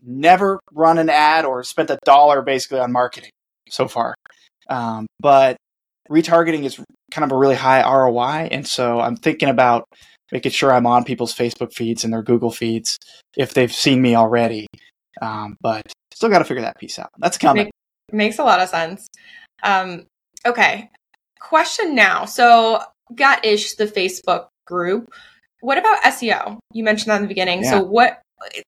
[0.06, 3.30] never run an ad or spent a dollar basically on marketing
[3.70, 4.16] so far.
[4.70, 5.58] Um, but
[6.10, 6.80] retargeting is
[7.12, 8.50] kind of a really high ROI.
[8.52, 9.86] And so I'm thinking about
[10.32, 12.98] making sure I'm on people's Facebook feeds and their Google feeds
[13.38, 14.68] if they've seen me already.
[15.22, 17.10] Um, but still got to figure that piece out.
[17.20, 17.70] That's coming.
[18.12, 19.08] Makes a lot of sense.
[19.64, 20.06] Um,
[20.46, 20.90] okay.
[21.40, 22.26] Question now.
[22.26, 22.82] So,
[23.16, 25.12] got ish the Facebook group.
[25.62, 26.58] What about SEO?
[26.74, 27.64] You mentioned that in the beginning.
[27.64, 27.72] Yeah.
[27.72, 28.22] So, what?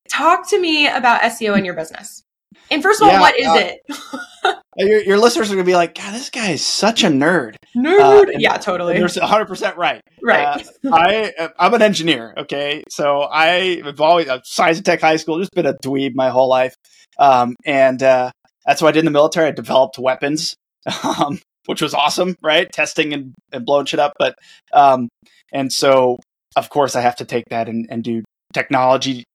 [0.10, 2.24] Talk to me about SEO in your business.
[2.71, 4.58] And first of all, Yeah, what is uh, it?
[4.78, 7.56] Your, your listeners are going to be like, God, this guy is such a nerd.
[7.78, 8.34] Nerd.
[8.34, 8.98] and- yeah, totally.
[8.98, 10.02] You're 100% right.
[10.21, 10.67] Right.
[10.86, 12.34] Uh, I, I'm an engineer.
[12.38, 12.84] Okay.
[12.89, 16.30] So I have always, uh, science and tech high school, just been a dweeb my
[16.30, 16.76] whole life.
[17.17, 18.32] Um, and, uh,
[18.65, 19.47] that's what I did in the military.
[19.47, 20.56] I developed weapons,
[21.04, 22.71] um, which was awesome, right?
[22.71, 24.13] Testing and, and blowing shit up.
[24.17, 24.36] But,
[24.73, 25.10] um,
[25.54, 26.17] and so
[26.56, 28.23] of course I have to take that and, and do
[28.54, 29.25] technology,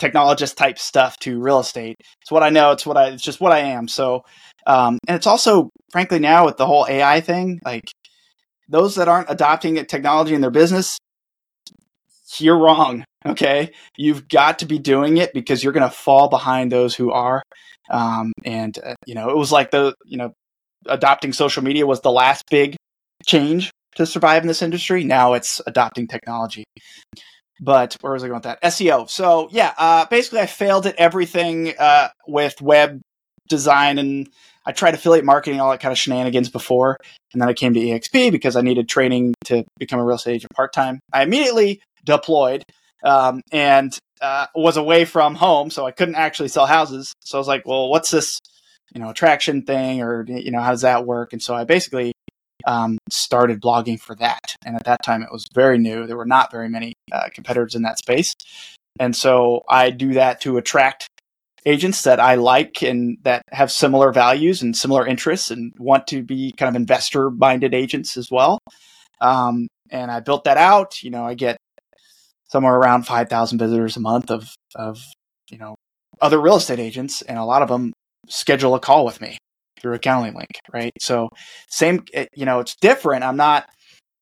[0.00, 1.96] technologist type stuff to real estate.
[2.22, 2.72] It's what I know.
[2.72, 3.88] It's what I, it's just what I am.
[3.88, 4.22] So,
[4.66, 7.84] um, and it's also, frankly, now with the whole AI thing, like
[8.68, 10.98] those that aren't adopting technology in their business,
[12.38, 13.04] you're wrong.
[13.24, 13.72] Okay.
[13.96, 17.42] You've got to be doing it because you're going to fall behind those who are.
[17.90, 20.32] Um, and, uh, you know, it was like the, you know,
[20.86, 22.76] adopting social media was the last big
[23.24, 25.04] change to survive in this industry.
[25.04, 26.64] Now it's adopting technology.
[27.60, 28.62] But where was I going with that?
[28.62, 29.08] SEO.
[29.08, 33.00] So yeah, uh, basically I failed at everything uh, with web
[33.48, 34.28] design and
[34.66, 36.98] I tried affiliate marketing, all that kind of shenanigans before.
[37.32, 40.34] And then I came to EXP because I needed training to become a real estate
[40.34, 41.00] agent part time.
[41.12, 42.62] I immediately deployed
[43.04, 47.12] um, and uh, was away from home, so I couldn't actually sell houses.
[47.24, 48.40] So I was like, well, what's this,
[48.94, 51.32] you know, attraction thing, or you know, how does that work?
[51.32, 52.12] And so I basically
[52.66, 54.56] um, started blogging for that.
[54.64, 56.06] And at that time, it was very new.
[56.06, 58.34] There were not very many uh, competitors in that space,
[58.98, 61.08] and so I do that to attract
[61.66, 66.22] agents that I like and that have similar values and similar interests and want to
[66.22, 68.60] be kind of investor minded agents as well.
[69.20, 71.02] Um, and I built that out.
[71.02, 71.56] You know, I get
[72.48, 74.98] somewhere around 5,000 visitors a month of, of,
[75.50, 75.74] you know,
[76.20, 77.22] other real estate agents.
[77.22, 77.92] And a lot of them
[78.28, 79.38] schedule a call with me
[79.80, 80.58] through a Calendly link.
[80.72, 80.92] Right.
[81.00, 81.28] So
[81.68, 83.24] same, it- you know, it's different.
[83.24, 83.68] I'm not,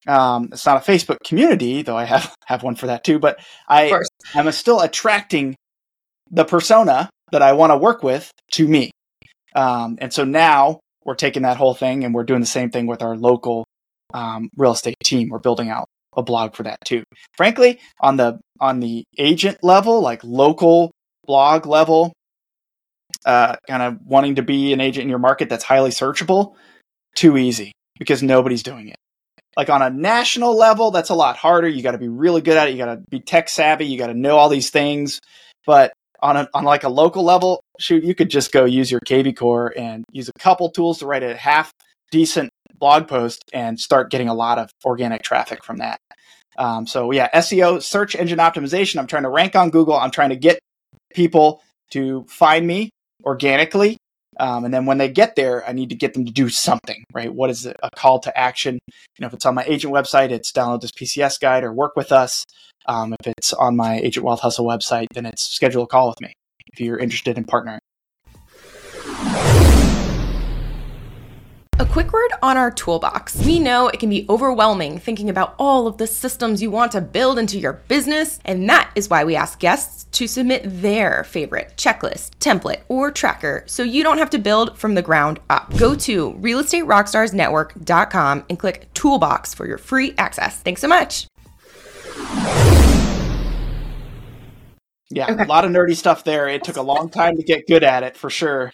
[0.06, 3.38] um, it's not a Facebook community, though I have, have one for that too, but
[3.68, 3.88] I.
[4.34, 5.54] I'm still attracting
[6.30, 8.90] the persona that I want to work with to me.
[9.54, 12.86] Um, and so now we're taking that whole thing and we're doing the same thing
[12.86, 13.64] with our local
[14.12, 15.28] um, real estate team.
[15.28, 17.02] We're building out a blog for that too.
[17.36, 20.90] Frankly, on the on the agent level, like local
[21.26, 22.12] blog level,
[23.24, 26.54] uh, kind of wanting to be an agent in your market that's highly searchable,
[27.14, 28.96] too easy because nobody's doing it.
[29.56, 31.68] Like on a national level, that's a lot harder.
[31.68, 32.72] You got to be really good at it.
[32.72, 33.86] You got to be tech savvy.
[33.86, 35.20] You got to know all these things.
[35.64, 39.00] But on a, on like a local level, shoot, you could just go use your
[39.00, 41.70] kvCORE and use a couple tools to write a half
[42.10, 45.98] decent blog post and start getting a lot of organic traffic from that.
[46.56, 48.98] Um, so yeah, SEO, search engine optimization.
[48.98, 49.94] I'm trying to rank on Google.
[49.94, 50.58] I'm trying to get
[51.12, 52.90] people to find me
[53.24, 53.96] organically.
[54.38, 57.04] Um, and then when they get there, I need to get them to do something,
[57.12, 57.32] right?
[57.32, 58.78] What is a call to action?
[58.88, 61.94] You know, if it's on my agent website, it's download this PCS guide or work
[61.94, 62.44] with us.
[62.86, 66.20] Um, if it's on my Agent Wealth Hustle website, then it's schedule a call with
[66.20, 66.34] me
[66.72, 67.78] if you're interested in partnering.
[71.80, 73.44] A quick word on our toolbox.
[73.44, 77.00] We know it can be overwhelming thinking about all of the systems you want to
[77.00, 81.72] build into your business, and that is why we ask guests to submit their favorite
[81.76, 85.76] checklist, template, or tracker so you don't have to build from the ground up.
[85.76, 90.60] Go to realestaterockstarsnetwork.com and click Toolbox for your free access.
[90.60, 91.26] Thanks so much.
[95.10, 95.42] Yeah, Okay.
[95.42, 96.46] a lot of nerdy stuff there.
[96.48, 98.70] It took a long time to get good at it for sure.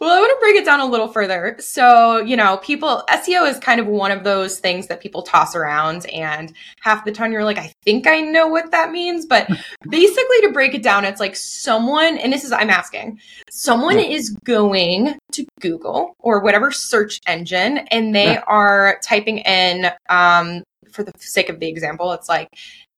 [0.00, 1.56] Well, I want to break it down a little further.
[1.58, 5.56] So, you know, people, SEO is kind of one of those things that people toss
[5.56, 9.26] around, and half the time you're like, I think I know what that means.
[9.26, 9.48] But
[9.90, 13.18] basically, to break it down, it's like someone, and this is, I'm asking,
[13.50, 14.04] someone Yeah.
[14.06, 18.44] is going to Google or whatever search engine, and they Yeah.
[18.46, 22.48] are typing in, um, for the sake of the example, it's like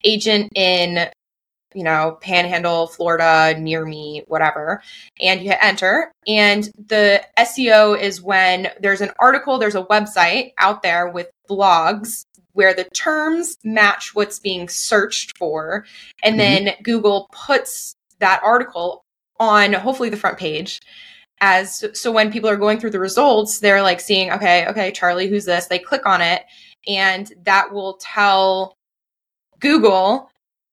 [0.05, 1.09] agent in
[1.75, 4.83] you know, Panhandle, Florida, near me, whatever.
[5.21, 6.13] And you hit enter.
[6.27, 12.25] And the SEO is when there's an article, there's a website out there with blogs
[12.53, 15.85] where the terms match what's being searched for.
[16.23, 16.39] And Mhm.
[16.39, 19.05] then Google puts that article
[19.39, 20.81] on hopefully the front page.
[21.43, 25.27] as so when people are going through the results, they're like seeing, okay, okay, Charlie,
[25.27, 25.69] who's this?
[25.69, 26.43] They click on it
[26.87, 28.77] and that will tell
[29.59, 30.31] Google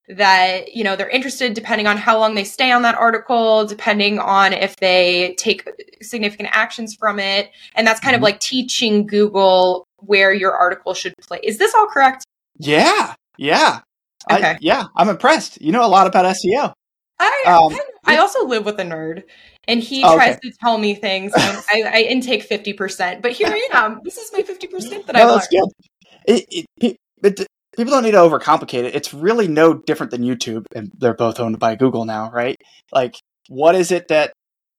[0.10, 4.20] that you know they're interested depending on how long they stay on that article depending
[4.20, 5.68] on if they take
[6.02, 7.52] significant actions from it.
[7.76, 8.24] And that's kind mm-hmm.
[8.24, 11.40] of like teaching google where your article should play.
[11.44, 12.26] Is this all correct?
[12.58, 13.16] Yeah.
[13.38, 13.82] Yeah.
[14.32, 14.52] Okay.
[14.52, 15.62] I, yeah i'm impressed.
[15.62, 16.74] You know a lot about seo
[17.20, 19.24] i um, i also live with a nerd
[19.68, 23.68] and he oh, tries to tell me things I, I, intake 50% but here i
[23.72, 24.02] am.
[24.04, 25.36] This is my 50% that no, i learned.
[25.36, 25.70] that's good
[26.26, 27.47] it, it, it,
[27.78, 28.96] people don't need to overcomplicate it.
[28.96, 32.58] It's really no different than YouTube, and they're both owned by Google now, right?
[32.92, 33.16] Like,
[33.48, 34.34] what is it that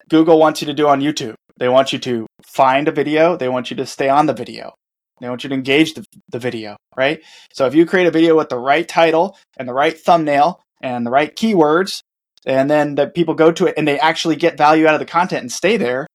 [0.09, 1.35] Google wants you to do on YouTube?
[1.59, 3.37] They want you to find a video.
[3.37, 4.75] They want you to stay on the video.
[5.21, 7.23] They want you to engage the, the video, right?
[7.53, 11.05] So if you create a video with the right title and the right thumbnail and
[11.05, 12.01] the right keywords,
[12.47, 15.07] and then the people go to it and they actually get value out of the
[15.07, 16.07] content and stay there,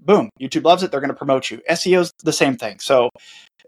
[0.00, 0.90] boom, YouTube loves it.
[0.90, 1.60] They're going to promote you.
[1.70, 2.78] SEO is the same thing.
[2.80, 3.10] So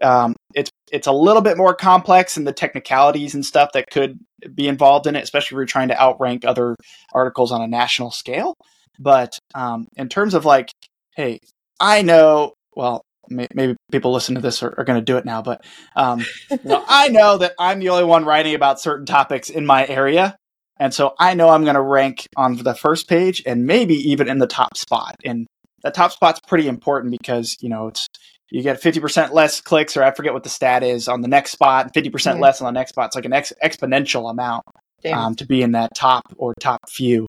[0.01, 4.19] um, it's it's a little bit more complex in the technicalities and stuff that could
[4.53, 6.75] be involved in it, especially if you're trying to outrank other
[7.13, 8.53] articles on a national scale.
[8.99, 10.69] But um, in terms of like,
[11.15, 11.39] hey,
[11.79, 15.25] I know, well, may- maybe people listen to this are, are going to do it
[15.25, 19.05] now, but um, you know, I know that I'm the only one writing about certain
[19.05, 20.37] topics in my area.
[20.79, 24.27] And so I know I'm going to rank on the first page and maybe even
[24.27, 25.15] in the top spot.
[25.23, 25.47] And
[25.83, 28.07] the top spot's pretty important because, you know, it's
[28.49, 31.51] you get 50% less clicks, or I forget what the stat is on the next
[31.51, 33.07] spot, 50% less on the next spot.
[33.07, 34.63] It's like an ex- exponential amount
[35.11, 37.25] um, to be in that top or top few.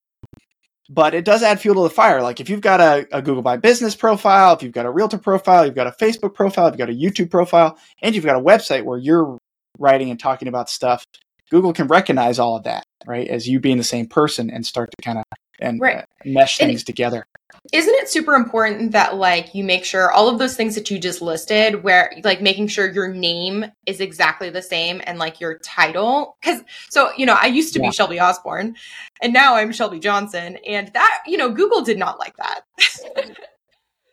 [0.91, 2.21] But it does add fuel to the fire.
[2.21, 5.17] Like if you've got a, a Google My Business profile, if you've got a Realtor
[5.17, 8.41] profile, you've got a Facebook profile, you've got a YouTube profile, and you've got a
[8.41, 9.39] website where you're
[9.79, 11.07] writing and talking about stuff,
[11.51, 14.91] Google can recognize all of that, right, as you being the same person and start
[14.91, 15.25] to kind of
[15.59, 15.99] and right.
[15.99, 17.27] uh, mesh things and together.
[17.73, 20.99] Isn't it super important that like you make sure all of those things that you
[20.99, 25.59] just listed where like making sure your name is exactly the same and like your
[25.59, 27.89] title cuz so you know I used to yeah.
[27.89, 28.77] be Shelby Osborne
[29.23, 32.63] and now I'm Shelby Johnson and that you know Google did not like that.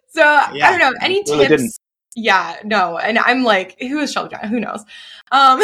[0.09, 0.21] so
[0.53, 1.73] yeah, I don't know any really tips didn't.
[2.15, 2.97] Yeah, no.
[2.99, 4.49] And I'm like who is Shelby Johnson?
[4.49, 4.85] Who knows.
[5.31, 5.61] Um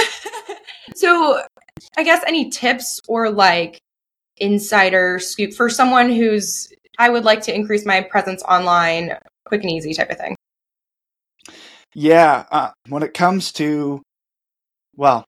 [0.95, 1.41] so
[1.95, 3.81] I guess any tips or like
[4.37, 9.13] insider scoop for someone who's I would like to increase my presence online,
[9.45, 10.35] quick and easy type of thing.
[11.93, 14.01] Yeah, uh, when it comes to,
[14.95, 15.25] well,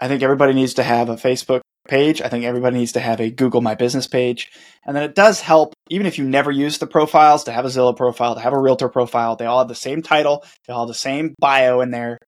[0.00, 2.22] I think everybody needs to have a Facebook page.
[2.22, 4.50] I think everybody needs to have a Google My Business page.
[4.84, 7.68] And then it does help, even if you never use the profiles, to have a
[7.68, 9.36] Zillow profile, to have a Realtor profile.
[9.36, 12.18] They all have the same title, they all have the same bio in there.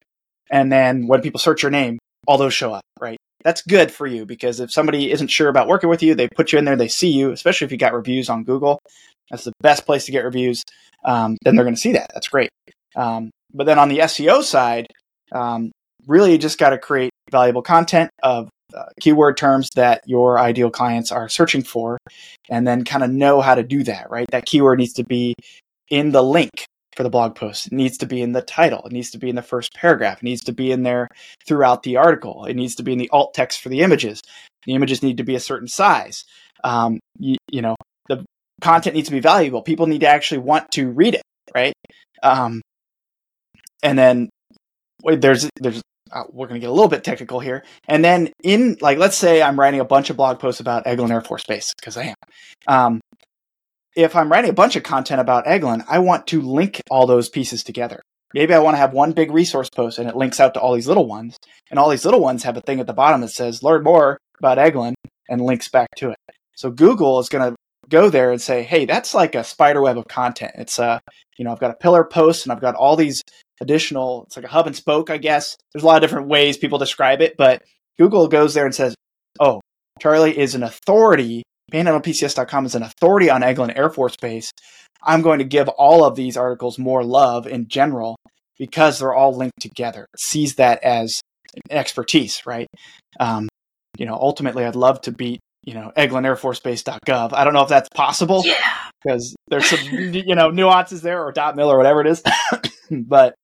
[0.51, 3.17] And then when people search your name, all those show up, right?
[3.43, 6.51] That's good for you because if somebody isn't sure about working with you, they put
[6.51, 8.79] you in there, they see you, especially if you got reviews on Google.
[9.29, 10.63] That's the best place to get reviews.
[11.05, 12.11] Um, then they're going to see that.
[12.13, 12.49] That's great.
[12.95, 14.87] Um, but then on the SEO side,
[15.31, 15.71] um,
[16.07, 20.69] really you just got to create valuable content of uh, keyword terms that your ideal
[20.69, 21.97] clients are searching for,
[22.49, 24.27] and then kind of know how to do that, right?
[24.31, 25.35] That keyword needs to be
[25.89, 27.67] in the link for the blog post.
[27.67, 28.83] It needs to be in the title.
[28.85, 30.17] It needs to be in the first paragraph.
[30.17, 31.07] It needs to be in there
[31.45, 32.45] throughout the article.
[32.45, 34.21] It needs to be in the alt text for the images.
[34.65, 36.25] The images need to be a certain size.
[36.63, 37.75] Um, you, you, know,
[38.07, 38.25] the
[38.61, 39.61] content needs to be valuable.
[39.61, 41.73] People need to actually want to read it, right?
[42.21, 42.61] Um,
[43.81, 44.29] and then
[45.03, 47.63] wait, there's there's uh, we're going to get a little bit technical here.
[47.87, 51.11] And then in like let's say I'm writing a bunch of blog posts about Eglin
[51.11, 52.15] Air Force Base because I am.
[52.67, 53.01] Um,
[53.95, 57.29] if I'm writing a bunch of content about Eglin, I want to link all those
[57.29, 58.01] pieces together.
[58.33, 60.73] Maybe I want to have one big resource post and it links out to all
[60.73, 61.37] these little ones.
[61.69, 64.17] And all these little ones have a thing at the bottom that says, learn more
[64.39, 64.93] about Eglin
[65.29, 66.17] and links back to it.
[66.55, 67.55] So Google is going to
[67.89, 70.53] go there and say, hey, that's like a spider web of content.
[70.55, 70.99] It's a, uh,
[71.37, 73.21] you know, I've got a pillar post and I've got all these
[73.61, 75.55] additional, it's like a hub and spoke, I guess.
[75.73, 77.61] There's a lot of different ways people describe it, but
[77.99, 78.95] Google goes there and says,
[79.39, 79.61] oh,
[79.99, 81.43] Charlie is an authority
[81.73, 84.51] panhandlepcs.com is an authority on Eglin Air Force Base.
[85.01, 88.15] I'm going to give all of these articles more love in general
[88.57, 90.05] because they're all linked together.
[90.13, 91.19] It sees that as
[91.69, 92.67] expertise, right?
[93.19, 93.49] Um,
[93.97, 97.33] you know, ultimately, I'd love to beat you know eglinAirForceBase.gov.
[97.33, 98.55] I don't know if that's possible, yeah,
[99.03, 99.79] because there's some
[100.13, 102.23] you know nuances there or dot .mil or whatever it is,
[102.91, 103.35] but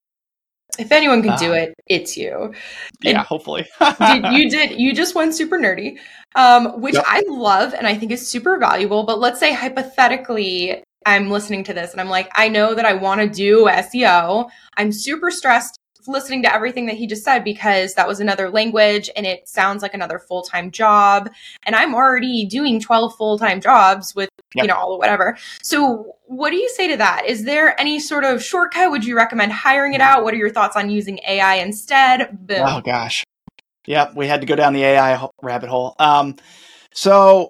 [0.79, 2.53] if anyone can do it, it's you.
[3.01, 3.67] Yeah, and hopefully.
[3.99, 4.79] did, you did.
[4.79, 5.97] You just went super nerdy,
[6.35, 7.05] um, which yep.
[7.07, 9.03] I love and I think is super valuable.
[9.03, 12.93] But let's say hypothetically, I'm listening to this and I'm like, I know that I
[12.93, 14.49] want to do SEO.
[14.77, 19.09] I'm super stressed listening to everything that he just said because that was another language
[19.15, 21.29] and it sounds like another full time job.
[21.63, 24.63] And I'm already doing 12 full time jobs with, yep.
[24.63, 25.37] you know, all the whatever.
[25.61, 27.23] So, what do you say to that?
[27.25, 28.91] Is there any sort of shortcut?
[28.91, 30.23] Would you recommend hiring it out?
[30.23, 32.45] What are your thoughts on using AI instead?
[32.47, 32.63] Boom.
[32.65, 33.23] Oh, gosh.
[33.87, 35.95] Yep, we had to go down the AI rabbit hole.
[35.97, 36.35] Um,
[36.93, 37.49] so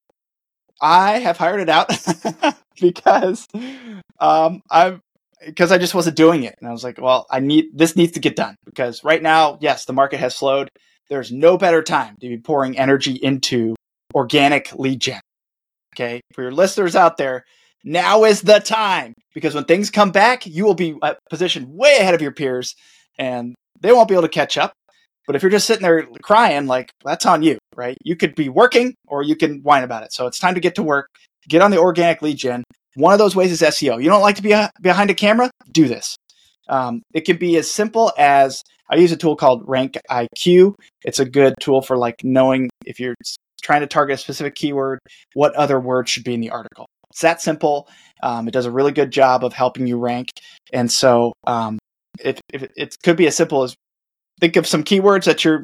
[0.82, 1.90] I have hired it out
[2.82, 3.48] because
[4.20, 5.02] um, I'm
[5.46, 8.14] because I just wasn't doing it, and I was like, well, I need this needs
[8.14, 10.70] to get done because right now, yes, the market has slowed.
[11.10, 13.76] There's no better time to be pouring energy into
[14.14, 15.22] organic lead gen.
[15.96, 17.44] Okay, for your listeners out there,
[17.84, 20.96] now is the time because when things come back, you will be
[21.30, 22.76] positioned way ahead of your peers,
[23.18, 24.74] and they won't be able to catch up.
[25.26, 27.96] But if you're just sitting there crying, like that's on you, right?
[28.04, 30.12] You could be working or you can whine about it.
[30.12, 31.08] So it's time to get to work,
[31.48, 32.64] get on the organic lead gen.
[33.00, 34.04] One of those ways is SEO.
[34.04, 35.50] You don't like to be behind a camera?
[35.72, 36.18] Do this.
[36.68, 40.74] Um, it can be as simple as I use a tool called Rank IQ.
[41.06, 43.16] It's a good tool for like knowing if you're
[43.62, 45.00] trying to target a specific keyword,
[45.34, 46.88] what other words should be in the article.
[47.12, 47.88] It's that simple.
[48.22, 50.28] Um, it does a really good job of helping you rank.
[50.74, 51.80] And so um,
[52.20, 53.76] it, it, it could be as simple as
[54.42, 55.64] think of some keywords that your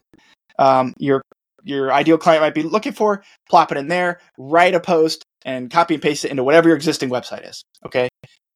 [0.57, 1.21] um, your
[1.63, 5.69] your ideal client might be looking for, plop it in there, write a post, and
[5.71, 7.63] copy and paste it into whatever your existing website is.
[7.85, 8.09] Okay.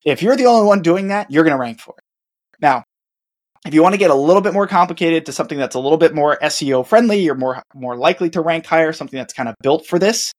[0.03, 2.03] If you're the only one doing that, you're going to rank for it.
[2.59, 2.83] Now,
[3.65, 5.97] if you want to get a little bit more complicated to something that's a little
[5.97, 8.93] bit more SEO friendly, you're more more likely to rank higher.
[8.93, 10.33] Something that's kind of built for this,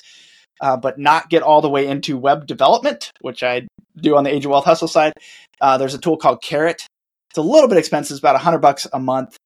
[0.61, 4.31] uh, but not get all the way into web development, which I do on the
[4.31, 5.13] Agent Wealth Hustle side.
[5.61, 6.87] Uh, there's a tool called Carrot.
[7.31, 9.37] It's a little bit expensive, it's about 100 bucks a month.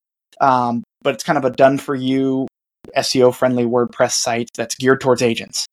[0.40, 2.46] Um, but it's kind of a done for you
[2.96, 5.66] SEO friendly WordPress site that's geared towards agents.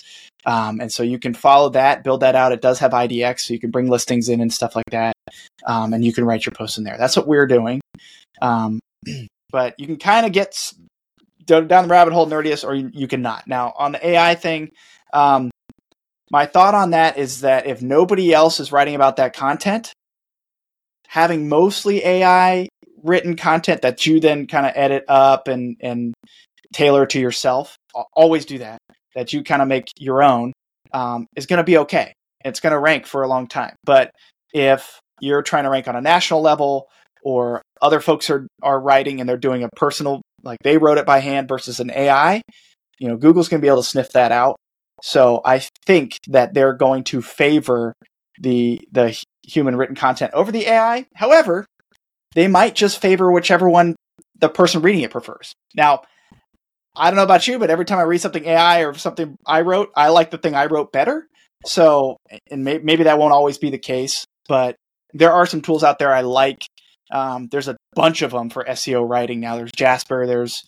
[0.45, 2.51] Um, and so you can follow that, build that out.
[2.51, 5.13] It does have IDX, so you can bring listings in and stuff like that.
[5.67, 6.97] Um, and you can write your posts in there.
[6.97, 7.81] That's what we're doing.
[8.41, 8.79] Um,
[9.51, 10.73] but you can kind of get
[11.45, 13.47] down the rabbit hole nerdiest, or you, you can not.
[13.47, 14.71] Now, on the AI thing,
[15.13, 15.51] um,
[16.31, 19.93] my thought on that is that if nobody else is writing about that content,
[21.07, 22.69] having mostly AI
[23.03, 26.13] written content that you then kind of edit up and and
[26.73, 27.75] tailor to yourself.
[28.13, 28.79] Always do that.
[29.15, 30.53] That you kind of make your own
[30.93, 32.13] um, is going to be okay.
[32.45, 33.75] It's going to rank for a long time.
[33.83, 34.11] But
[34.53, 36.87] if you're trying to rank on a national level,
[37.23, 41.05] or other folks are are writing and they're doing a personal like they wrote it
[41.05, 42.41] by hand versus an AI,
[42.99, 44.55] you know, Google's going to be able to sniff that out.
[45.03, 47.93] So I think that they're going to favor
[48.39, 51.05] the the human written content over the AI.
[51.15, 51.65] However,
[52.33, 53.95] they might just favor whichever one
[54.37, 55.53] the person reading it prefers.
[55.75, 56.01] Now,
[56.95, 59.61] I don't know about you, but every time I read something AI or something I
[59.61, 61.27] wrote, I like the thing I wrote better.
[61.65, 62.17] So,
[62.49, 64.75] and may- maybe that won't always be the case, but
[65.13, 66.65] there are some tools out there I like.
[67.11, 69.55] Um, there's a bunch of them for SEO writing now.
[69.55, 70.63] There's Jasper, there's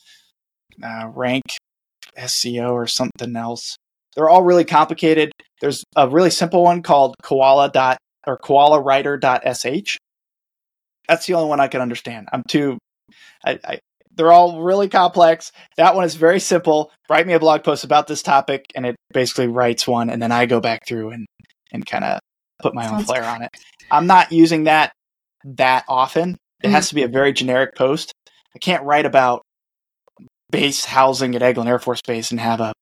[0.84, 1.44] uh, Rank
[2.18, 3.76] SEO or something else.
[4.16, 5.32] They're all really complicated.
[5.62, 9.98] There's a really simple one called koala dot or koala koalawriter.sh
[11.08, 12.30] that's the only one I can understand.
[12.32, 12.78] I'm too.
[13.46, 13.80] I, I,
[14.16, 15.52] they're all really complex.
[15.78, 16.92] That one is very simple.
[17.10, 20.32] Write me a blog post about this topic, and it basically writes one, and then
[20.32, 21.26] I go back through and
[21.72, 22.20] and kind of
[22.62, 23.50] put my Sounds own flair on it.
[23.92, 24.94] I'm not using that
[25.44, 26.32] that often.
[26.32, 26.76] It mm-hmm.
[26.76, 28.14] has to be a very generic post.
[28.56, 29.42] I can't write about
[30.52, 32.74] base housing at Eglin Air Force Base and have a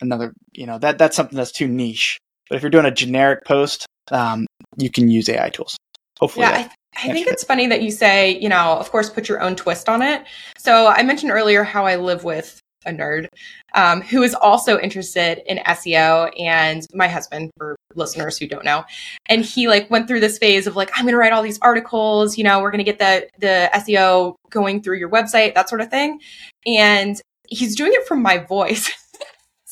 [0.00, 0.32] another.
[0.52, 2.18] You know that that's something that's too niche.
[2.48, 5.76] But if you're doing a generic post, um, you can use AI tools.
[6.18, 9.28] Hopefully, yeah, that- I think it's funny that you say, you know, of course, put
[9.28, 10.24] your own twist on it.
[10.58, 13.28] So I mentioned earlier how I live with a nerd
[13.74, 18.84] um, who is also interested in SEO and my husband for listeners who don't know.
[19.26, 21.58] And he like went through this phase of like, I'm going to write all these
[21.62, 25.68] articles, you know, we're going to get the, the SEO going through your website, that
[25.68, 26.20] sort of thing.
[26.66, 28.90] And he's doing it from my voice.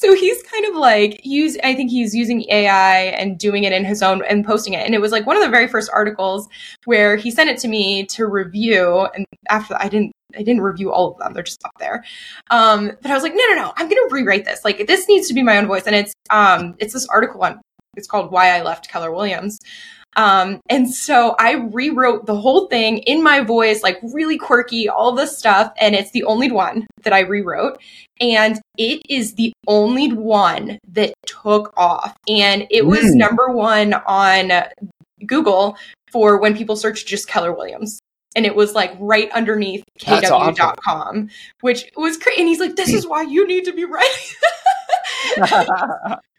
[0.01, 3.85] So he's kind of like use I think he's using AI and doing it in
[3.85, 4.87] his own and posting it.
[4.87, 6.49] And it was like one of the very first articles
[6.87, 10.91] where he sent it to me to review and after I didn't I didn't review
[10.91, 11.35] all of them.
[11.35, 12.03] They're just up there.
[12.51, 14.65] Um, but I was like, no, no, no, I'm gonna rewrite this.
[14.65, 15.87] Like this needs to be my own voice.
[15.87, 17.61] And it's um it's this article on
[17.95, 19.59] it's called Why I Left Keller Williams.
[20.17, 25.13] Um, and so I rewrote the whole thing in my voice, like really quirky, all
[25.13, 25.73] this stuff.
[25.81, 27.81] And it's the only one that I rewrote.
[28.21, 32.15] And it is the only one that took off.
[32.29, 33.15] And it was mm.
[33.15, 34.51] number one on
[35.27, 35.77] Google
[36.11, 38.01] for when people search just Keller Williams.
[38.37, 41.31] And it was like right underneath kw.com, awesome.
[41.63, 42.41] which was crazy.
[42.41, 44.11] And he's like, this is why you need to be writing.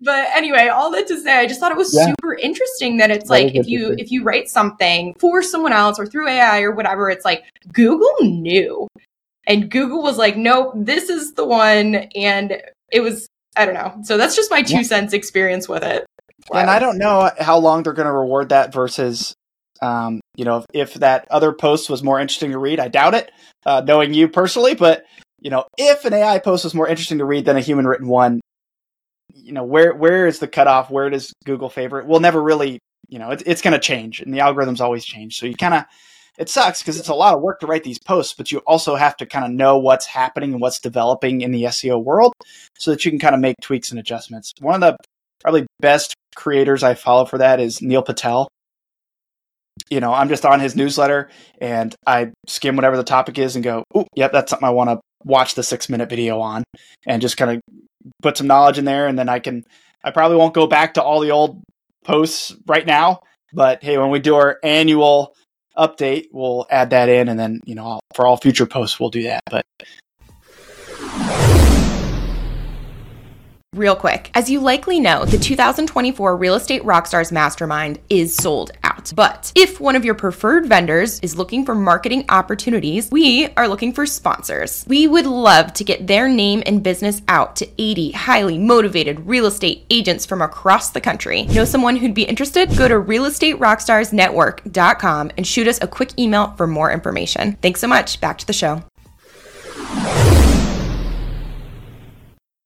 [0.01, 2.07] but anyway, all that to say, I just thought it was Yeah.
[2.07, 5.99] super interesting that it's That like if you if you write something for someone else
[5.99, 8.87] or through AI or whatever, it's like Google knew.
[9.47, 11.95] And Google was like, nope, this is the one.
[12.15, 12.61] And
[12.91, 13.27] it was,
[13.57, 13.95] I don't know.
[14.03, 14.81] So that's just my two Yeah.
[14.83, 16.05] cents experience with it.
[16.53, 19.33] and I don't know how long they're going to reward that versus,
[19.81, 22.79] um, you know, if, if that other post was more interesting to read.
[22.79, 23.31] I doubt it,
[23.65, 24.75] uh, knowing you personally.
[24.75, 25.05] But
[25.39, 28.07] you know, if an AI post was more interesting to read than a human written
[28.07, 28.41] one,
[29.35, 30.89] you know, where where is the cutoff?
[30.89, 32.07] Where does Google favor it?
[32.07, 32.79] We'll never really,
[33.09, 35.37] you know, it's it's going to change, and the algorithms always change.
[35.37, 35.85] So you kind of.
[36.37, 38.95] It sucks because it's a lot of work to write these posts, but you also
[38.95, 42.33] have to kind of know what's happening and what's developing in the SEO world
[42.79, 44.53] so that you can kind of make tweaks and adjustments.
[44.61, 44.95] One of the
[45.41, 48.47] probably best creators I follow for that is Neil Patel.
[49.89, 51.29] You know, I'm just on his newsletter
[51.59, 54.89] and I skim whatever the topic is and go, oh, yep, that's something I want
[54.89, 56.63] to watch the six minute video on
[57.05, 57.61] and just kind of
[58.21, 59.07] put some knowledge in there.
[59.07, 59.65] And then I can,
[60.03, 61.61] I probably won't go back to all the old
[62.03, 63.21] posts right now,
[63.53, 65.35] but hey, when we do our annual
[65.77, 67.29] update, we'll add that in.
[67.29, 69.43] And then, you know, for all future posts, we'll do that.
[69.49, 69.65] But
[73.73, 78.90] Real quick, as you likely know, the 2024 Real Estate Rockstars Mastermind is sold out.
[79.15, 83.93] But if one of your preferred vendors is looking for marketing opportunities, we are looking
[83.93, 84.85] for sponsors.
[84.87, 89.45] We would love to get their name and business out to 80 highly motivated real
[89.45, 91.43] estate agents from across the country.
[91.43, 92.75] Know someone who'd be interested?
[92.77, 97.53] Go to realestaterockstarsnetwork.com and shoot us a quick email for more information.
[97.61, 98.19] Thanks so much.
[98.21, 98.83] Back to the show.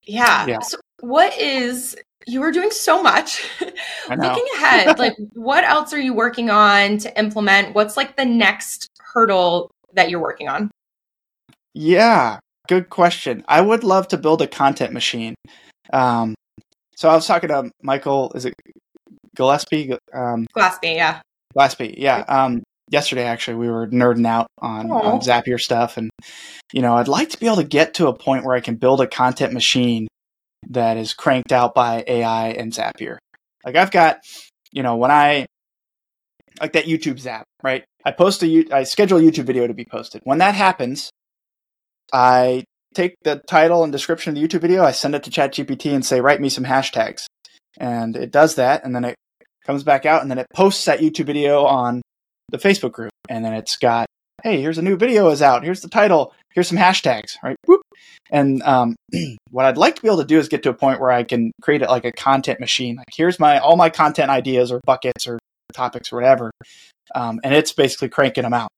[0.04, 0.46] Yeah.
[0.46, 0.60] Yeah.
[0.60, 1.96] So what is
[2.28, 3.44] you were doing so much.
[4.10, 7.76] Looking ahead, like what else are you working on to implement?
[7.76, 10.72] What's like the next hurdle that you're working on?
[11.74, 13.44] Yeah, good question.
[13.48, 15.36] I would love to build a content machine.
[15.92, 16.36] Um,
[16.96, 18.54] so I was talking to Michael, is it
[19.36, 19.94] Gillespie?
[20.14, 21.22] Um, Glassby, yeah.
[21.54, 22.24] Gillespie, yeah.
[22.28, 25.98] Um, yesterday, actually, we were nerding out on, on Zapier stuff.
[25.98, 26.10] And,
[26.72, 28.76] you know, I'd like to be able to get to a point where I can
[28.76, 30.08] build a content machine
[30.70, 33.18] that is cranked out by AI and Zapier.
[33.64, 34.20] Like I've got,
[34.72, 35.46] you know, when I,
[36.62, 37.84] like that YouTube Zap, right?
[38.06, 40.22] I post a, I schedule a YouTube video to be posted.
[40.24, 41.10] When that happens,
[42.14, 42.64] I
[42.94, 46.06] take the title and description of the YouTube video, I send it to ChatGPT and
[46.06, 47.26] say, write me some hashtags.
[47.78, 48.86] And it does that.
[48.86, 49.16] And then it
[49.66, 52.02] comes back out and then it posts that YouTube video on
[52.50, 53.12] the Facebook group.
[53.28, 54.05] And then it's got,
[54.46, 55.64] hey, here's a new video is out.
[55.64, 56.32] Here's the title.
[56.54, 57.56] Here's some hashtags, right?
[58.30, 58.96] And um,
[59.50, 61.24] what I'd like to be able to do is get to a point where I
[61.24, 62.98] can create it like a content machine.
[62.98, 65.40] Like here's my all my content ideas or buckets or
[65.74, 66.52] topics or whatever,
[67.16, 68.70] um, and it's basically cranking them out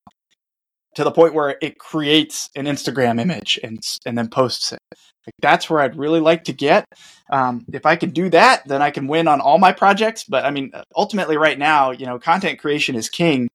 [0.96, 4.80] to the point where it creates an Instagram image and and then posts it.
[4.92, 6.86] Like that's where I'd really like to get.
[7.30, 10.24] Um, if I can do that, then I can win on all my projects.
[10.24, 13.50] But I mean, ultimately, right now, you know, content creation is king.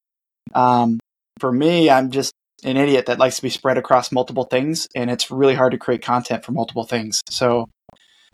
[0.55, 0.99] Um,
[1.41, 2.33] for me, I'm just
[2.65, 5.79] an idiot that likes to be spread across multiple things, and it's really hard to
[5.79, 7.21] create content for multiple things.
[7.29, 7.69] So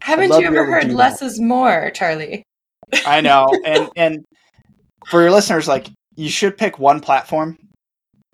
[0.01, 2.43] Haven't you ever heard less is more, Charlie?
[3.07, 4.25] I know, and and
[5.07, 7.57] for your listeners, like you should pick one platform.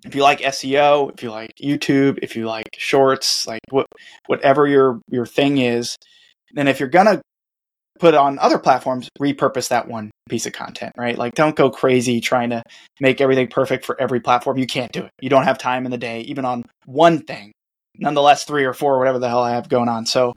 [0.05, 3.87] If you like SEO, if you like YouTube, if you like shorts, like what
[4.27, 5.97] whatever your your thing is,
[6.55, 7.23] then if you're gonna
[7.99, 11.17] put on other platforms, repurpose that one piece of content, right?
[11.17, 12.63] Like don't go crazy trying to
[13.01, 14.59] make everything perfect for every platform.
[14.59, 15.11] You can't do it.
[15.21, 17.53] You don't have time in the day, even on one thing.
[17.97, 20.07] Nonetheless, three or four, whatever the hell I have going on.
[20.07, 20.33] So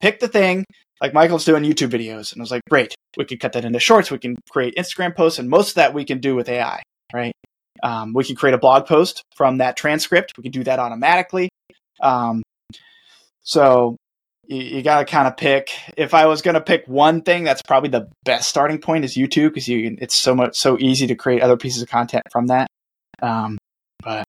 [0.00, 0.64] pick the thing.
[1.00, 3.78] Like Michael's doing YouTube videos, and I was like, great, we could cut that into
[3.78, 4.10] shorts.
[4.10, 6.82] We can create Instagram posts, and most of that we can do with AI,
[7.12, 7.32] right?
[7.84, 10.32] Um, we can create a blog post from that transcript.
[10.36, 11.50] We can do that automatically.
[12.00, 12.42] Um,
[13.42, 13.96] so
[14.48, 15.70] you, you got to kind of pick.
[15.96, 19.14] If I was going to pick one thing, that's probably the best starting point is
[19.14, 22.48] YouTube because you it's so much so easy to create other pieces of content from
[22.48, 22.66] that.
[23.22, 23.58] Um,
[24.02, 24.24] but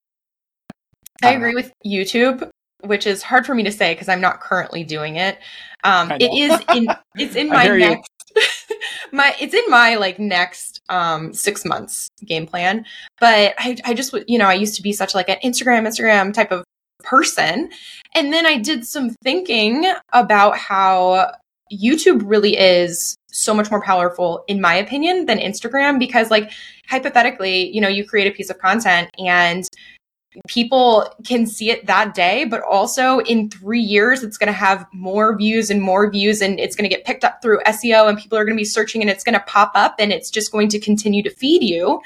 [1.24, 2.50] I don't agree with YouTube,
[2.82, 5.38] which is hard for me to say because I'm not currently doing it.
[5.84, 6.56] Um, I it know.
[6.56, 8.10] is in it's in my next
[9.12, 12.86] my it's in my like next um six months game plan.
[13.20, 16.34] But I I just you know I used to be such like an Instagram Instagram
[16.34, 16.64] type of
[17.04, 17.70] person,
[18.16, 21.32] and then I did some thinking about how
[21.72, 26.52] YouTube really is so much more powerful in my opinion than Instagram because like
[26.88, 29.68] hypothetically you know you create a piece of content and
[30.48, 34.86] people can see it that day, but also in three years, it's going to have
[34.94, 38.18] more views and more views, and it's going to get picked up through SEO, and
[38.18, 40.52] people are going to be searching, and it's going to pop up, and it's just
[40.52, 42.00] going to continue to feed you.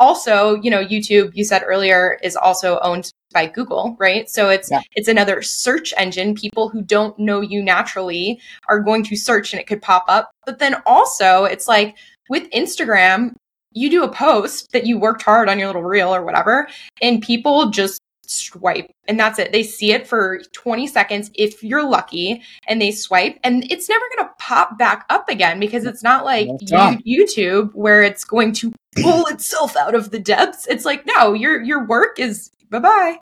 [0.00, 4.28] Also, you know, YouTube, you said earlier, is also owned by Google, right?
[4.28, 4.80] So it's yeah.
[4.94, 6.34] it's another search engine.
[6.34, 10.30] People who don't know you naturally are going to search, and it could pop up.
[10.46, 11.96] But then also, it's like
[12.28, 13.34] with Instagram,
[13.72, 16.68] you do a post that you worked hard on your little reel or whatever,
[17.02, 18.00] and people just
[18.30, 19.52] swipe and that's it.
[19.52, 24.04] They see it for 20 seconds if you're lucky and they swipe and it's never
[24.16, 28.72] going to pop back up again because it's not like YouTube where it's going to
[29.02, 30.66] pull itself out of the depths.
[30.66, 33.18] It's like no, your your work is bye-bye.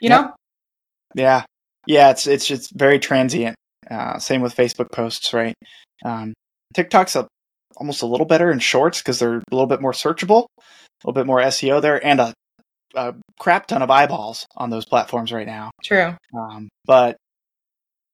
[0.00, 0.34] You know?
[1.14, 1.44] Yeah.
[1.86, 3.54] Yeah, it's it's just very transient.
[3.90, 5.54] Uh, same with Facebook posts, right?
[6.04, 6.34] Um,
[6.74, 7.28] TikTok's a
[7.76, 10.62] almost a little better in shorts because they're a little bit more searchable, a
[11.04, 12.34] little bit more SEO there, and a,
[12.94, 15.70] a crap ton of eyeballs on those platforms right now.
[15.82, 16.16] True.
[16.36, 17.16] Um, but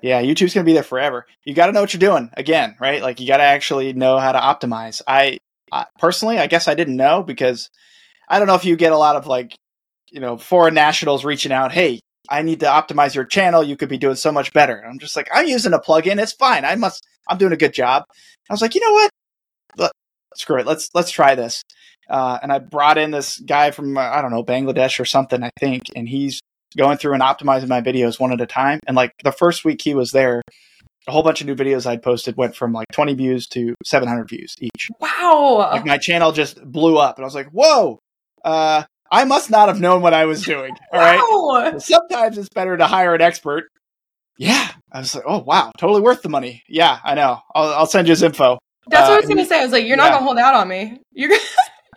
[0.03, 1.27] yeah, YouTube's gonna be there forever.
[1.45, 2.31] You got to know what you're doing.
[2.35, 3.03] Again, right?
[3.03, 5.03] Like you got to actually know how to optimize.
[5.07, 5.39] I,
[5.71, 7.71] I personally, I guess I didn't know because
[8.29, 9.55] I don't know if you get a lot of like,
[10.11, 11.73] you know, foreign nationals reaching out.
[11.73, 13.63] Hey, I need to optimize your channel.
[13.63, 14.85] You could be doing so much better.
[14.85, 16.21] I'm just like, I'm using a plugin.
[16.21, 16.65] It's fine.
[16.65, 17.07] I must.
[17.29, 18.05] I'm doing a good job.
[18.51, 19.11] I was like, you know what?
[20.37, 21.63] screw it, let's let's try this.
[22.09, 25.51] Uh, and I brought in this guy from I don't know Bangladesh or something, I
[25.59, 26.41] think, and he's
[26.77, 28.81] going through and optimizing my videos one at a time.
[28.87, 30.43] And like the first week he was there,
[31.07, 34.29] a whole bunch of new videos I'd posted went from like 20 views to 700
[34.29, 34.89] views each.
[35.01, 35.69] Wow!
[35.73, 37.99] Like my channel just blew up, and I was like, whoa.
[38.45, 40.75] Uh, I must not have known what I was doing.
[40.93, 41.63] All wow.
[41.63, 41.83] right.
[41.83, 43.65] Sometimes it's better to hire an expert.
[44.39, 44.71] Yeah.
[44.91, 45.71] I was like, oh, wow.
[45.77, 46.63] Totally worth the money.
[46.67, 47.41] Yeah, I know.
[47.55, 48.59] I'll, I'll send you his info.
[48.89, 49.61] That's what I was uh, gonna say.
[49.61, 51.01] I was like, you're not gonna hold out on me.
[51.13, 51.41] You're gonna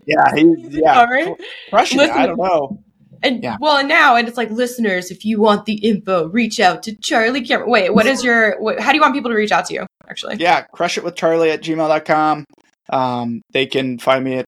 [0.05, 1.35] yeah, he's yeah, right?
[1.69, 2.19] crushing Listen, it.
[2.19, 2.83] I don't know.
[3.23, 3.57] And yeah.
[3.59, 6.95] well, and now, and it's like, listeners, if you want the info, reach out to
[6.97, 7.69] Charlie Cameron.
[7.69, 8.59] Wait, what is your?
[8.59, 9.87] What, how do you want people to reach out to you?
[10.07, 12.45] Actually, yeah, crush it with Charlie at gmail.com.
[12.89, 14.45] Um, they can find me at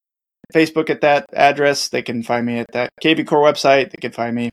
[0.53, 1.89] Facebook at that address.
[1.89, 3.89] They can find me at that kvCORE website.
[3.91, 4.49] They can find me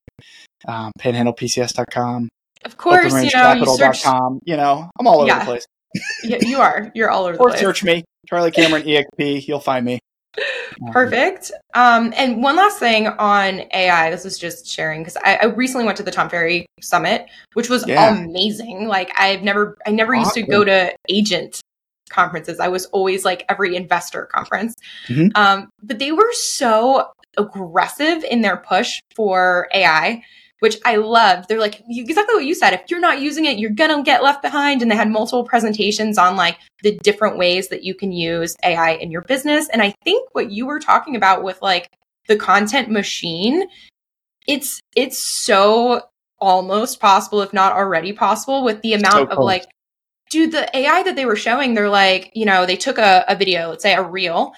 [0.66, 2.28] um, panhandlepcs.com.
[2.64, 4.04] Of course, you know, you search.
[4.44, 5.40] You know, I'm all over yeah.
[5.40, 5.66] the place
[6.24, 6.90] yeah, you are.
[6.94, 7.60] You're all over or the place.
[7.60, 9.46] search me, Charlie Cameron EXP.
[9.46, 10.00] You'll find me.
[10.92, 11.52] Perfect.
[11.74, 14.10] Um, and one last thing on AI.
[14.10, 17.68] This is just sharing because I, I, recently went to the Tom Ferry Summit, which
[17.68, 18.14] was yeah.
[18.14, 18.88] amazing.
[18.88, 20.24] Like I've never, I never awesome.
[20.24, 21.60] used to go to agent
[22.10, 22.60] conferences.
[22.60, 24.74] I was always like every investor conference.
[25.08, 25.28] Mm-hmm.
[25.34, 30.22] Um, but they were so aggressive in their push for AI
[30.64, 31.46] which I loved.
[31.46, 32.72] They're like exactly what you said.
[32.72, 34.80] If you're not using it, you're gonna get left behind.
[34.80, 38.92] And they had multiple presentations on like the different ways that you can use AI
[38.92, 39.68] in your business.
[39.68, 41.90] And I think what you were talking about with like
[42.28, 43.64] the content machine,
[44.48, 46.00] it's it's so
[46.38, 49.66] almost possible, if not already possible, with the amount so of like
[50.30, 53.36] dude, the AI that they were showing, they're like, you know, they took a, a
[53.36, 54.54] video, let's say a reel,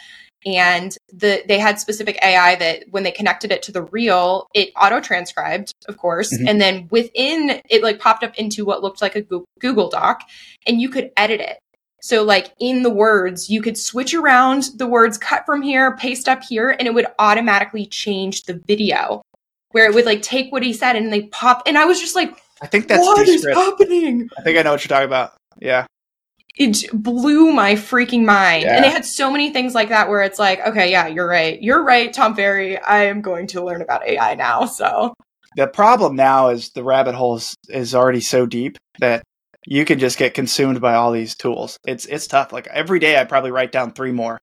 [0.47, 4.71] and the they had specific AI that when they connected it to the reel, it
[4.81, 6.47] auto transcribed, of course, mm-hmm.
[6.47, 9.23] and then within it like popped up into what looked like a
[9.59, 10.23] Google Doc,
[10.67, 11.59] and you could edit it.
[12.01, 16.29] So like in the words, you could switch around the words, cut from here, paste
[16.29, 19.23] up here, and it would automatically change the video,
[19.73, 21.65] where it would like take what he said and they pop.
[21.67, 24.29] And I was just like, I think that's what is happening.
[24.39, 25.33] I think I know what you're talking about.
[25.61, 25.87] Yeah
[26.57, 28.65] it blew my freaking mind.
[28.65, 28.77] Yeah.
[28.77, 31.61] And they had so many things like that where it's like, okay, yeah, you're right.
[31.61, 32.79] You're right, Tom Ferry.
[32.79, 34.65] I am going to learn about AI now.
[34.65, 35.15] So
[35.57, 39.23] the problem now is the rabbit hole is, is already so deep that
[39.67, 41.77] you can just get consumed by all these tools.
[41.87, 42.53] It's it's tough.
[42.53, 44.39] Like every day I probably write down three more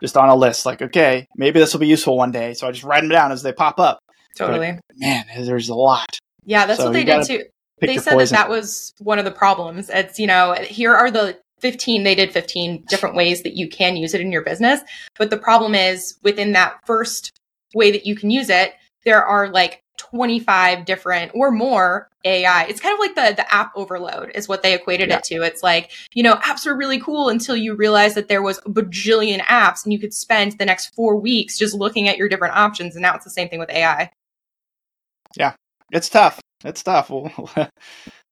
[0.00, 0.66] just on a list.
[0.66, 2.54] Like, okay, maybe this will be useful one day.
[2.54, 3.98] So I just write them down as they pop up.
[4.36, 4.72] Totally.
[4.72, 6.18] But, man, there's a lot.
[6.44, 7.44] Yeah, that's so what they did too.
[7.80, 8.34] They said poison.
[8.34, 9.90] that that was one of the problems.
[9.90, 13.96] It's, you know, here are the 15 they did 15 different ways that you can
[13.96, 14.80] use it in your business
[15.18, 17.38] but the problem is within that first
[17.74, 22.64] way that you can use it there are like 25 different or more AI.
[22.64, 25.18] It's kind of like the the app overload is what they equated yeah.
[25.18, 25.42] it to.
[25.42, 28.70] It's like, you know, apps are really cool until you realize that there was a
[28.70, 32.56] bajillion apps and you could spend the next 4 weeks just looking at your different
[32.56, 34.10] options and now it's the same thing with AI.
[35.36, 35.54] Yeah.
[35.92, 36.40] It's tough.
[36.64, 37.10] It's tough.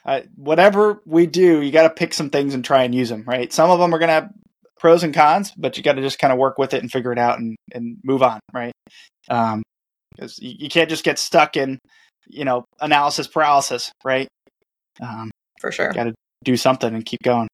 [0.04, 3.24] uh, whatever we do, you got to pick some things and try and use them,
[3.26, 3.52] right?
[3.52, 4.30] Some of them are going to have
[4.78, 7.12] pros and cons, but you got to just kind of work with it and figure
[7.12, 8.72] it out and, and move on, right?
[9.30, 9.62] Um,
[10.14, 11.78] because you, you, can't just get stuck in,
[12.28, 14.28] you know, analysis paralysis, right?
[15.00, 15.30] Um,
[15.60, 15.90] For sure.
[15.92, 17.48] Got to do something and keep going.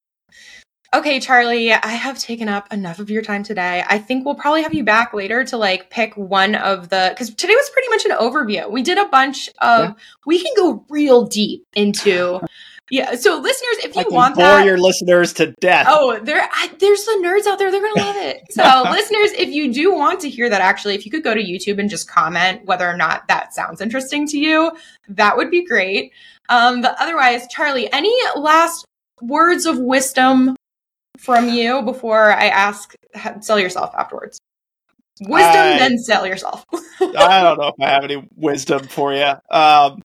[0.92, 3.84] Okay, Charlie, I have taken up enough of your time today.
[3.88, 7.32] I think we'll probably have you back later to like pick one of the because
[7.32, 8.68] today was pretty much an overview.
[8.68, 9.92] We did a bunch of yeah.
[10.26, 12.40] we can go real deep into
[12.90, 13.14] yeah.
[13.14, 15.86] So listeners, if you want bore that, your listeners to death.
[15.88, 16.48] Oh, there
[16.80, 17.70] there's the nerds out there.
[17.70, 18.42] They're gonna love it.
[18.50, 21.40] So listeners, if you do want to hear that, actually, if you could go to
[21.40, 24.72] YouTube and just comment whether or not that sounds interesting to you,
[25.08, 26.12] that would be great.
[26.48, 28.84] Um, but otherwise, Charlie, any last
[29.22, 30.56] words of wisdom
[31.20, 32.94] from you before I ask
[33.40, 34.38] sell yourself afterwards?
[35.20, 36.64] Wisdom, I, then sell yourself.
[37.00, 39.32] I don't know if I have any wisdom for you.
[39.50, 40.02] Um,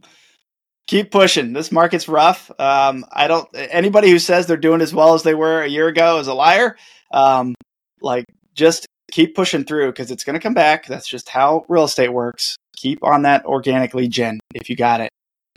[0.88, 1.53] keep pushing.
[1.53, 2.51] This market's rough.
[2.59, 3.47] Um, I don't.
[3.53, 6.34] Anybody who says they're doing as well as they were a year ago is a
[6.34, 6.76] liar.
[7.11, 7.55] Um,
[8.01, 10.86] like, just keep pushing through because it's going to come back.
[10.86, 12.57] That's just how real estate works.
[12.76, 15.09] Keep on that organic lead gen if you got it,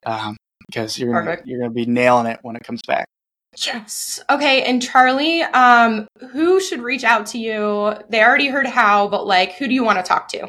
[0.06, 0.36] um,
[0.68, 3.06] because you're gonna, you're going to be nailing it when it comes back.
[3.66, 4.20] Yes.
[4.30, 4.62] Okay.
[4.62, 7.94] And Charlie, um, who should reach out to you?
[8.08, 10.48] They already heard how, but like, who do you want to talk to?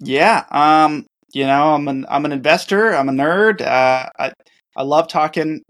[0.00, 0.44] Yeah.
[0.50, 2.94] Um, you know, I'm an I'm an investor.
[2.94, 3.60] I'm a nerd.
[3.60, 4.32] Uh, I
[4.76, 5.62] I love talking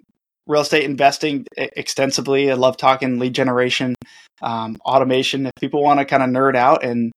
[0.46, 2.50] real estate investing extensively.
[2.50, 3.94] I love talking lead generation,
[4.42, 5.46] um, automation.
[5.46, 7.12] If people want to kind of nerd out and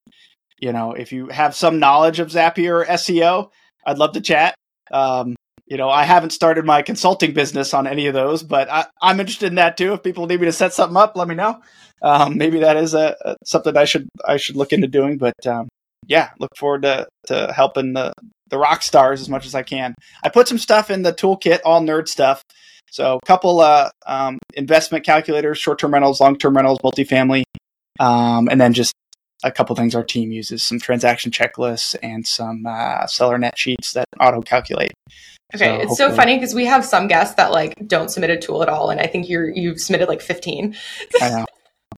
[0.59, 3.49] you know, if you have some knowledge of Zapier or SEO,
[3.85, 4.55] I'd love to chat.
[4.91, 5.35] Um,
[5.67, 9.19] you know, I haven't started my consulting business on any of those, but I, am
[9.19, 9.93] interested in that too.
[9.93, 11.61] If people need me to set something up, let me know.
[12.01, 15.17] Um, maybe that is a, a, something I should I should look into doing.
[15.17, 15.67] But um,
[16.07, 18.13] yeah, look forward to to helping the
[18.49, 19.93] the rock stars as much as I can.
[20.23, 22.41] I put some stuff in the toolkit, all nerd stuff.
[22.89, 27.43] So a couple uh, um, investment calculators, short term rentals, long term rentals, multifamily,
[27.99, 28.93] um, and then just
[29.43, 33.91] a couple things our team uses: some transaction checklists and some uh, seller net sheets
[33.93, 34.93] that auto calculate.
[35.55, 38.37] Okay, so it's so funny because we have some guests that like don't submit a
[38.37, 40.75] tool at all, and I think you're you've submitted like fifteen.
[41.21, 41.45] I know.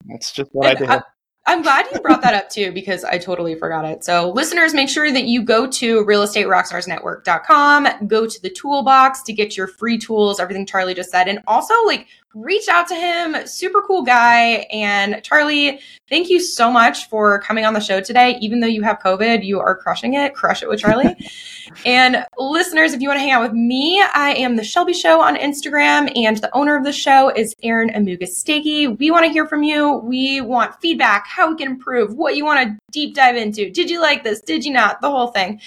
[0.06, 0.86] That's just what I do.
[0.86, 1.02] I,
[1.46, 4.04] I'm glad you brought that up too because I totally forgot it.
[4.04, 9.56] So, listeners, make sure that you go to realestaterockstarsnetwork.com, go to the toolbox to get
[9.56, 13.46] your free tools, everything Charlie just said, and also like reach out to him.
[13.46, 14.66] Super cool guy.
[14.72, 18.38] And Charlie, thank you so much for coming on the show today.
[18.40, 20.34] Even though you have COVID, you are crushing it.
[20.34, 21.16] Crush it with Charlie.
[21.86, 25.20] and listeners, if you want to hang out with me, I am the Shelby Show
[25.20, 29.46] on Instagram, and the owner of the show is Aaron Amuga We want to hear
[29.46, 29.96] from you.
[29.96, 33.70] We want feedback, how we can improve, what you want to deep dive into.
[33.70, 34.40] Did you like this?
[34.40, 35.00] Did you not?
[35.00, 35.60] The whole thing.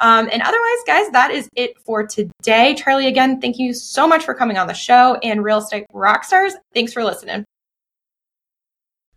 [0.00, 2.74] Um, and otherwise, guys, that is it for today.
[2.74, 5.18] Charlie, again, thank you so much for coming on the show.
[5.22, 7.44] And Real Estate Rockstars, thanks for listening.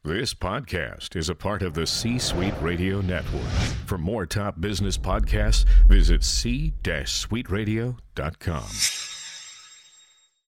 [0.03, 3.45] This podcast is a part of the C Suite Radio Network.
[3.85, 9.10] For more top business podcasts, visit c-suiteradio.com.